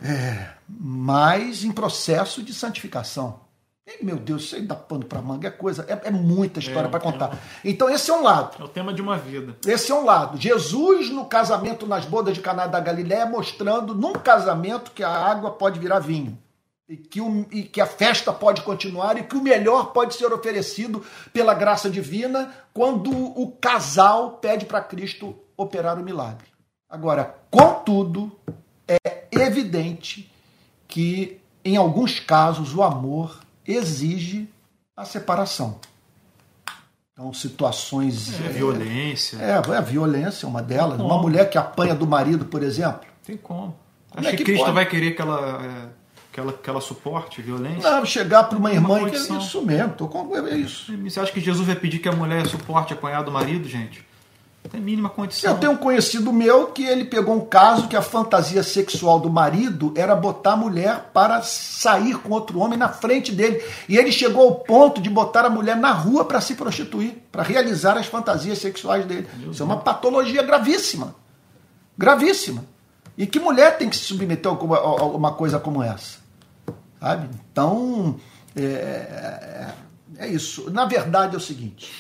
[0.03, 3.43] é, mais em processo de santificação.
[3.87, 6.87] E, meu Deus, isso aí dá pano para manga, é coisa, é, é muita história
[6.87, 7.39] é, para contar.
[7.63, 8.57] Então, esse é um lado.
[8.59, 9.57] É o tema de uma vida.
[9.67, 10.41] Esse é um lado.
[10.41, 15.51] Jesus, no casamento nas bodas de Caná da Galiléia, mostrando num casamento que a água
[15.51, 16.39] pode virar vinho.
[16.87, 20.31] E que, o, e que a festa pode continuar e que o melhor pode ser
[20.33, 26.47] oferecido pela graça divina quando o casal pede para Cristo operar o milagre.
[26.89, 28.39] Agora, contudo,
[28.87, 28.99] é
[29.33, 30.31] evidente
[30.87, 34.49] que em alguns casos o amor exige
[34.97, 35.81] a separação.
[37.13, 38.41] Então, situações.
[38.41, 39.37] É, é violência.
[39.39, 41.01] É, é, a violência é uma delas.
[41.01, 43.07] Uma mulher que apanha do marido, por exemplo.
[43.25, 43.77] Tem como.
[44.11, 44.75] como Acho é que, que Cristo pode?
[44.75, 45.89] vai querer que ela, é,
[46.35, 47.89] que ela, que ela suporte violência?
[47.89, 50.93] Não, chegar para uma irmã uma e que é isso mesmo, tô com, é isso.
[50.99, 54.05] Você acha que Jesus vai pedir que a mulher suporte apanhar do marido, gente?
[54.69, 55.53] tem mínima condição.
[55.53, 59.31] Eu tenho um conhecido meu que ele pegou um caso que a fantasia sexual do
[59.31, 63.63] marido era botar a mulher para sair com outro homem na frente dele.
[63.89, 67.43] E ele chegou ao ponto de botar a mulher na rua para se prostituir, para
[67.43, 69.29] realizar as fantasias sexuais dele.
[69.35, 69.61] Meu Isso Deus.
[69.61, 71.15] é uma patologia gravíssima.
[71.97, 72.65] Gravíssima.
[73.19, 76.24] E que mulher tem que se submeter a uma coisa como essa?
[77.05, 77.29] Sabe?
[77.53, 78.19] Então,
[78.57, 79.75] é, é,
[80.17, 80.71] é isso.
[80.71, 81.93] Na verdade é o seguinte: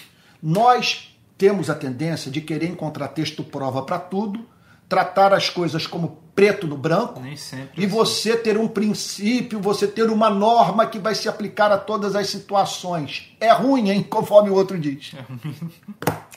[0.43, 4.47] nós temos a tendência de querer encontrar texto prova para tudo,
[4.89, 7.69] tratar as coisas como preto no branco e assim.
[7.87, 12.31] você ter um princípio, você ter uma norma que vai se aplicar a todas as
[12.31, 13.37] situações.
[13.39, 14.03] É ruim, hein?
[14.09, 15.13] Conforme o outro diz.
[15.15, 15.23] É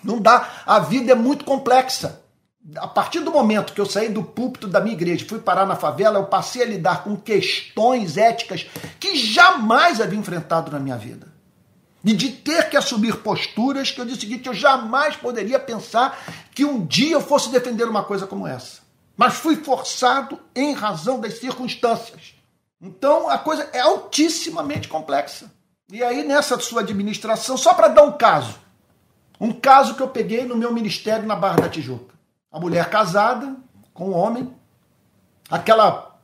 [0.03, 0.45] Não dá.
[0.65, 2.21] A vida é muito complexa.
[2.75, 5.65] A partir do momento que eu saí do púlpito da minha igreja e fui parar
[5.65, 8.67] na favela, eu passei a lidar com questões éticas
[8.99, 11.37] que jamais havia enfrentado na minha vida
[12.03, 16.17] e de ter que assumir posturas que eu disse o seguinte, eu jamais poderia pensar
[16.53, 18.81] que um dia eu fosse defender uma coisa como essa.
[19.15, 22.33] Mas fui forçado em razão das circunstâncias.
[22.81, 25.51] Então a coisa é altissimamente complexa.
[25.91, 28.55] E aí nessa sua administração, só para dar um caso,
[29.39, 32.16] um caso que eu peguei no meu ministério na Barra da Tijuca.
[32.51, 33.55] A mulher casada
[33.93, 34.53] com um homem,
[35.49, 36.17] aquela,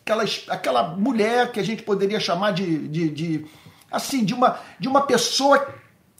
[0.00, 3.46] aquela, aquela mulher que a gente poderia chamar de, de, de
[3.90, 5.74] assim, de uma, de uma pessoa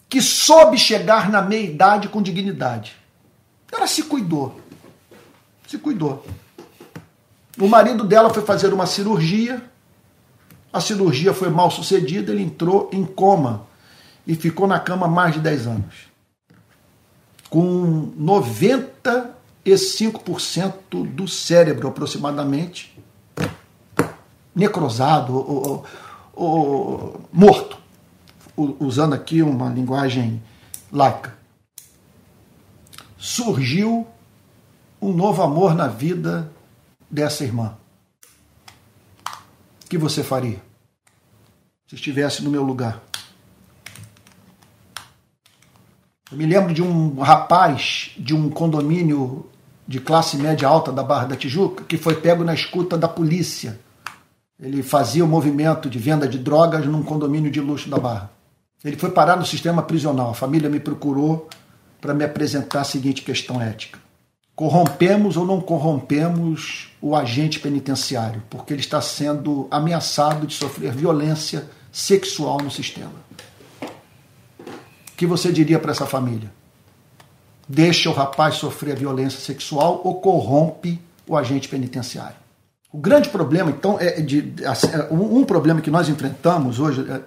[0.08, 2.94] que soube chegar na meia-idade com dignidade.
[3.72, 4.60] Ela se cuidou.
[5.66, 6.24] Se cuidou.
[7.58, 9.62] O marido dela foi fazer uma cirurgia.
[10.72, 13.66] A cirurgia foi mal sucedida, ele entrou em coma
[14.26, 15.94] e ficou na cama mais de 10 anos.
[17.50, 18.12] Com
[19.64, 22.96] 95% do cérebro aproximadamente
[24.54, 25.86] necrosado ou,
[26.34, 27.78] o morto,
[28.56, 30.42] usando aqui uma linguagem
[30.90, 31.36] laica.
[33.16, 34.06] Surgiu
[35.00, 36.50] um novo amor na vida
[37.10, 37.76] dessa irmã.
[39.84, 40.60] O que você faria
[41.86, 43.02] se estivesse no meu lugar?
[46.30, 49.50] Eu me lembro de um rapaz de um condomínio
[49.86, 53.78] de classe média alta da Barra da Tijuca que foi pego na escuta da polícia
[54.62, 58.30] ele fazia o movimento de venda de drogas num condomínio de luxo da Barra.
[58.84, 60.30] Ele foi parar no sistema prisional.
[60.30, 61.48] A família me procurou
[62.00, 63.98] para me apresentar a seguinte questão ética:
[64.54, 71.68] corrompemos ou não corrompemos o agente penitenciário, porque ele está sendo ameaçado de sofrer violência
[71.90, 73.12] sexual no sistema.
[73.80, 76.52] O que você diria para essa família?
[77.68, 82.36] Deixa o rapaz sofrer violência sexual ou corrompe o agente penitenciário?
[82.92, 87.22] O grande problema, então, é de, assim, é, um problema que nós enfrentamos hoje é,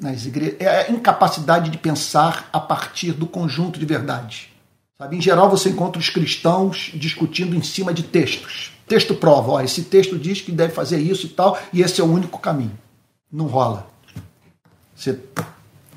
[0.00, 4.48] nas igrejas é a incapacidade de pensar a partir do conjunto de verdades.
[4.96, 5.16] Sabe?
[5.16, 8.72] Em geral, você encontra os cristãos discutindo em cima de textos.
[8.86, 12.04] Texto prova, ó, esse texto diz que deve fazer isso e tal, e esse é
[12.04, 12.78] o único caminho.
[13.32, 13.88] Não rola.
[14.94, 15.18] Você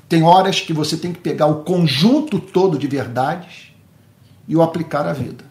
[0.08, 3.72] tem horas que você tem que pegar o conjunto todo de verdades
[4.46, 5.44] e o aplicar à vida.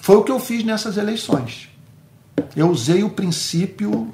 [0.00, 1.74] Foi o que eu fiz nessas eleições
[2.56, 4.12] eu usei o princípio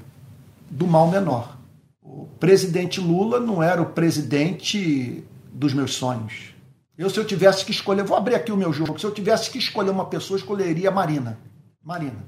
[0.70, 1.56] do mal menor.
[2.02, 6.54] O presidente Lula não era o presidente dos meus sonhos.
[6.96, 8.98] Eu, se eu tivesse que escolher, vou abrir aqui o meu jogo.
[8.98, 11.38] Se eu tivesse que escolher uma pessoa, escolheria a Marina.
[11.82, 12.24] Marina.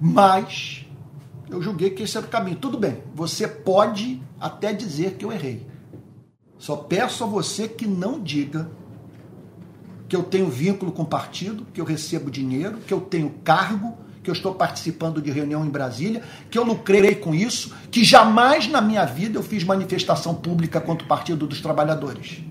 [0.00, 0.86] Mas
[1.50, 2.56] eu julguei que esse era o caminho.
[2.56, 5.66] Tudo bem, você pode até dizer que eu errei.
[6.58, 8.70] Só peço a você que não diga
[10.08, 14.28] que eu tenho vínculo com partido, que eu recebo dinheiro, que eu tenho cargo, que
[14.28, 18.80] eu estou participando de reunião em Brasília, que eu lucrei com isso, que jamais na
[18.80, 22.42] minha vida eu fiz manifestação pública contra o Partido dos Trabalhadores.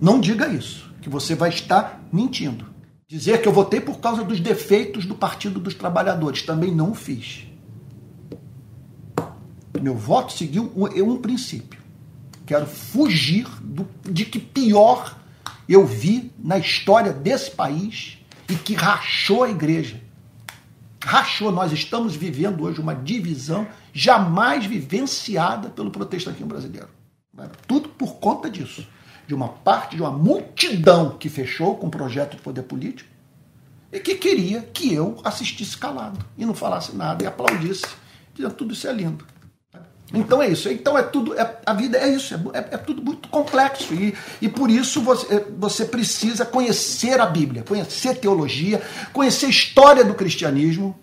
[0.00, 2.66] Não diga isso, que você vai estar mentindo.
[3.08, 7.46] Dizer que eu votei por causa dos defeitos do Partido dos Trabalhadores, também não fiz.
[9.80, 11.80] Meu voto seguiu um, um princípio.
[12.44, 15.16] Quero fugir do, de que pior
[15.66, 20.02] eu vi na história desse país e que rachou a igreja.
[21.02, 21.50] Rachou.
[21.50, 26.88] Nós estamos vivendo hoje uma divisão jamais vivenciada pelo protestantismo brasileiro.
[27.66, 28.86] Tudo por conta disso.
[29.28, 33.08] De uma parte, de uma multidão que fechou com o projeto de poder político
[33.92, 37.86] e que queria que eu assistisse calado e não falasse nada e aplaudisse,
[38.34, 39.24] dizendo tudo isso é lindo.
[40.12, 40.70] Então é isso.
[40.70, 41.38] Então é tudo.
[41.38, 42.34] É, a vida é isso.
[42.34, 43.92] É, é, é, tudo muito complexo.
[43.92, 48.80] E, e por isso você, é, você precisa conhecer a Bíblia, conhecer teologia,
[49.12, 50.98] conhecer a história do cristianismo.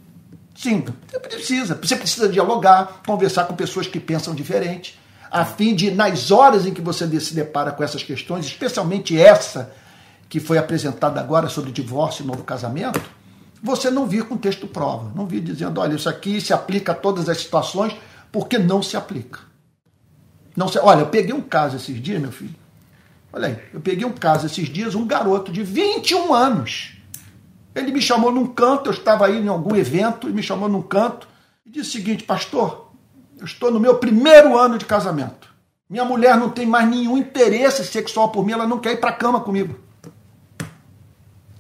[0.56, 1.76] Sim, você precisa.
[1.76, 4.98] Você precisa dialogar, conversar com pessoas que pensam diferente,
[5.30, 9.72] a fim de, nas horas em que você se depara com essas questões, especialmente essa
[10.30, 13.02] que foi apresentada agora sobre divórcio e novo casamento,
[13.62, 16.96] você não vir com texto prova, não vir dizendo, olha, isso aqui se aplica a
[16.96, 17.96] todas as situações
[18.32, 19.40] porque não se aplica.
[20.56, 22.56] Não se, olha, eu peguei um caso esses dias, meu filho.
[23.32, 26.98] Olha aí, eu peguei um caso esses dias, um garoto de 21 anos.
[27.74, 30.82] Ele me chamou num canto, eu estava aí em algum evento, e me chamou num
[30.82, 31.28] canto
[31.66, 32.85] e disse o seguinte, pastor,
[33.40, 35.54] eu estou no meu primeiro ano de casamento.
[35.90, 39.12] Minha mulher não tem mais nenhum interesse sexual por mim, ela não quer ir para
[39.12, 39.80] a cama comigo.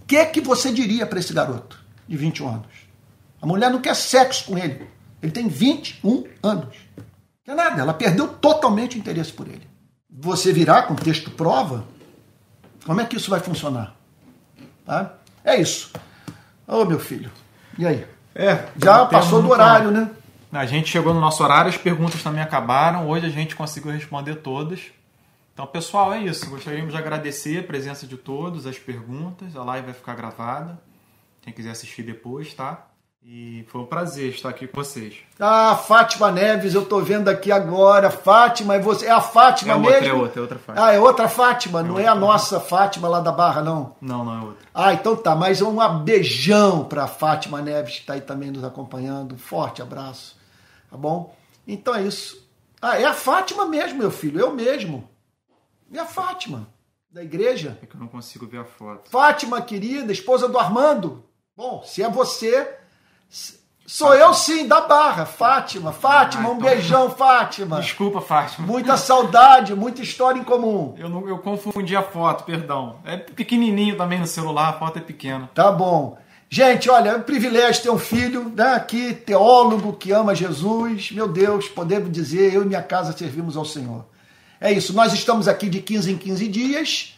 [0.01, 2.67] O que, é que você diria para esse garoto de 21 anos?
[3.41, 4.88] A mulher não quer sexo com ele.
[5.21, 6.76] Ele tem 21 anos.
[7.45, 9.67] Não é nada, ela perdeu totalmente o interesse por ele.
[10.09, 11.86] Você virar com texto prova,
[12.86, 13.95] como é que isso vai funcionar?
[14.86, 15.13] Tá?
[15.43, 15.91] É isso.
[16.67, 17.32] Ô meu filho,
[17.78, 18.05] e aí?
[18.34, 20.09] É, já passou do horário, né?
[20.51, 23.09] A gente chegou no nosso horário, as perguntas também acabaram.
[23.09, 24.91] Hoje a gente conseguiu responder todas.
[25.53, 26.49] Então, pessoal, é isso.
[26.49, 29.55] Gostaríamos de agradecer a presença de todos, as perguntas.
[29.55, 30.79] A live vai ficar gravada.
[31.41, 32.87] Quem quiser assistir depois, tá?
[33.28, 35.15] E foi um prazer estar aqui com vocês.
[35.39, 38.11] Ah, Fátima Neves, eu tô vendo aqui agora.
[38.11, 39.07] Fátima, é você?
[39.07, 39.93] É a Fátima é mesmo?
[39.93, 40.86] Outra, é outra, é outra Fátima.
[40.86, 43.95] Ah, é outra Fátima, é não outra é a nossa Fátima lá da Barra, não?
[43.99, 44.67] Não, não é outra.
[44.71, 49.34] Ah, então tá, mas um beijão pra Fátima Neves, que está aí também nos acompanhando.
[49.34, 50.38] Um forte abraço,
[50.91, 51.36] tá bom?
[51.67, 52.47] Então é isso.
[52.80, 55.09] Ah, é a Fátima mesmo, meu filho, eu mesmo.
[55.91, 56.67] É a Fátima,
[57.09, 57.76] da igreja.
[57.82, 59.09] É que eu não consigo ver a foto.
[59.09, 61.23] Fátima, querida, esposa do Armando.
[61.57, 62.84] Bom, se é você,
[63.88, 65.91] Sou eu sim, da Barra, Fátima.
[65.91, 66.69] Fátima, ah, um então...
[66.69, 67.80] beijão, Fátima.
[67.80, 68.65] Desculpa, Fátima.
[68.65, 70.95] Muita saudade, muita história em comum.
[70.97, 72.97] Eu, não, eu confundi a foto, perdão.
[73.05, 75.49] É pequenininho também no celular, a foto é pequena.
[75.53, 76.17] Tá bom.
[76.49, 81.11] Gente, olha, é um privilégio ter um filho né, aqui, teólogo, que ama Jesus.
[81.11, 84.05] Meu Deus, podemos dizer, eu e minha casa servimos ao Senhor.
[84.59, 87.14] É isso, nós estamos aqui de 15 em 15 dias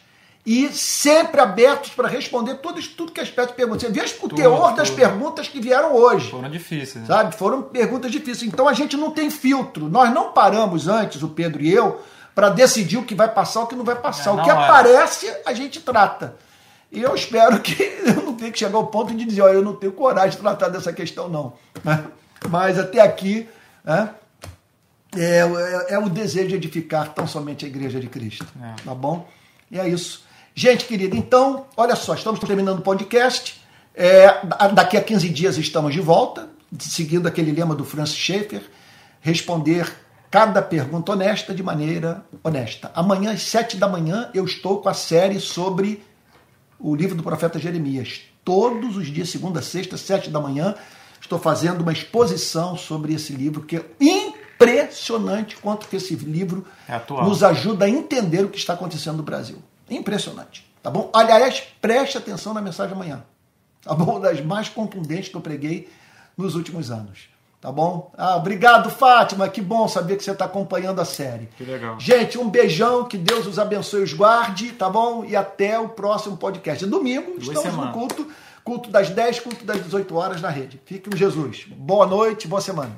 [0.48, 3.80] e sempre abertos para responder tudo, tudo que as pessoas perguntam.
[3.80, 6.30] Você vê o tudo, teor das perguntas que vieram hoje.
[6.30, 7.02] Foram difíceis.
[7.02, 7.06] Né?
[7.06, 7.36] Sabe?
[7.36, 8.50] Foram perguntas difíceis.
[8.50, 9.90] Então a gente não tem filtro.
[9.90, 12.00] Nós não paramos antes, o Pedro e eu,
[12.34, 14.30] para decidir o que vai passar o que não vai passar.
[14.30, 16.34] É, o que aparece, a gente trata.
[16.90, 19.62] E eu espero que eu não tenha que chegar ao ponto de dizer, olha, eu
[19.62, 21.52] não tenho coragem de tratar dessa questão, não.
[21.84, 22.04] Né?
[22.48, 23.46] Mas até aqui
[23.84, 24.08] né,
[25.14, 28.46] é, é, é, o desejo de edificar tão somente a igreja de Cristo.
[28.62, 28.82] É.
[28.82, 29.28] Tá bom?
[29.70, 30.26] E é isso.
[30.58, 33.60] Gente querida, então, olha só, estamos terminando o podcast.
[33.94, 34.44] É,
[34.74, 36.50] daqui a 15 dias estamos de volta,
[36.80, 38.68] seguindo aquele lema do Francis Schaeffer,
[39.20, 39.88] responder
[40.28, 42.90] cada pergunta honesta de maneira honesta.
[42.92, 46.02] Amanhã, às 7 da manhã, eu estou com a série sobre
[46.76, 48.22] o livro do profeta Jeremias.
[48.44, 50.74] Todos os dias, segunda, sexta, sete da manhã,
[51.20, 57.00] estou fazendo uma exposição sobre esse livro que é impressionante quanto que esse livro é
[57.22, 59.62] nos ajuda a entender o que está acontecendo no Brasil.
[59.90, 60.66] Impressionante.
[60.82, 61.10] Tá bom?
[61.12, 63.24] Aliás, preste atenção na mensagem amanhã.
[63.82, 64.12] Tá bom?
[64.12, 65.88] Uma das mais contundentes que eu preguei
[66.36, 67.28] nos últimos anos.
[67.60, 68.12] Tá bom?
[68.16, 69.48] Ah, obrigado, Fátima.
[69.48, 71.48] Que bom saber que você está acompanhando a série.
[71.56, 71.98] Que legal.
[71.98, 73.04] Gente, um beijão.
[73.04, 74.70] Que Deus os abençoe e os guarde.
[74.72, 75.24] Tá bom?
[75.24, 76.86] E até o próximo podcast.
[76.86, 77.86] Domingo, Duas estamos semanas.
[77.86, 78.28] no culto.
[78.62, 80.80] Culto das 10, culto das 18 horas na rede.
[80.84, 81.64] Fique com Jesus.
[81.68, 82.96] Boa noite, boa semana.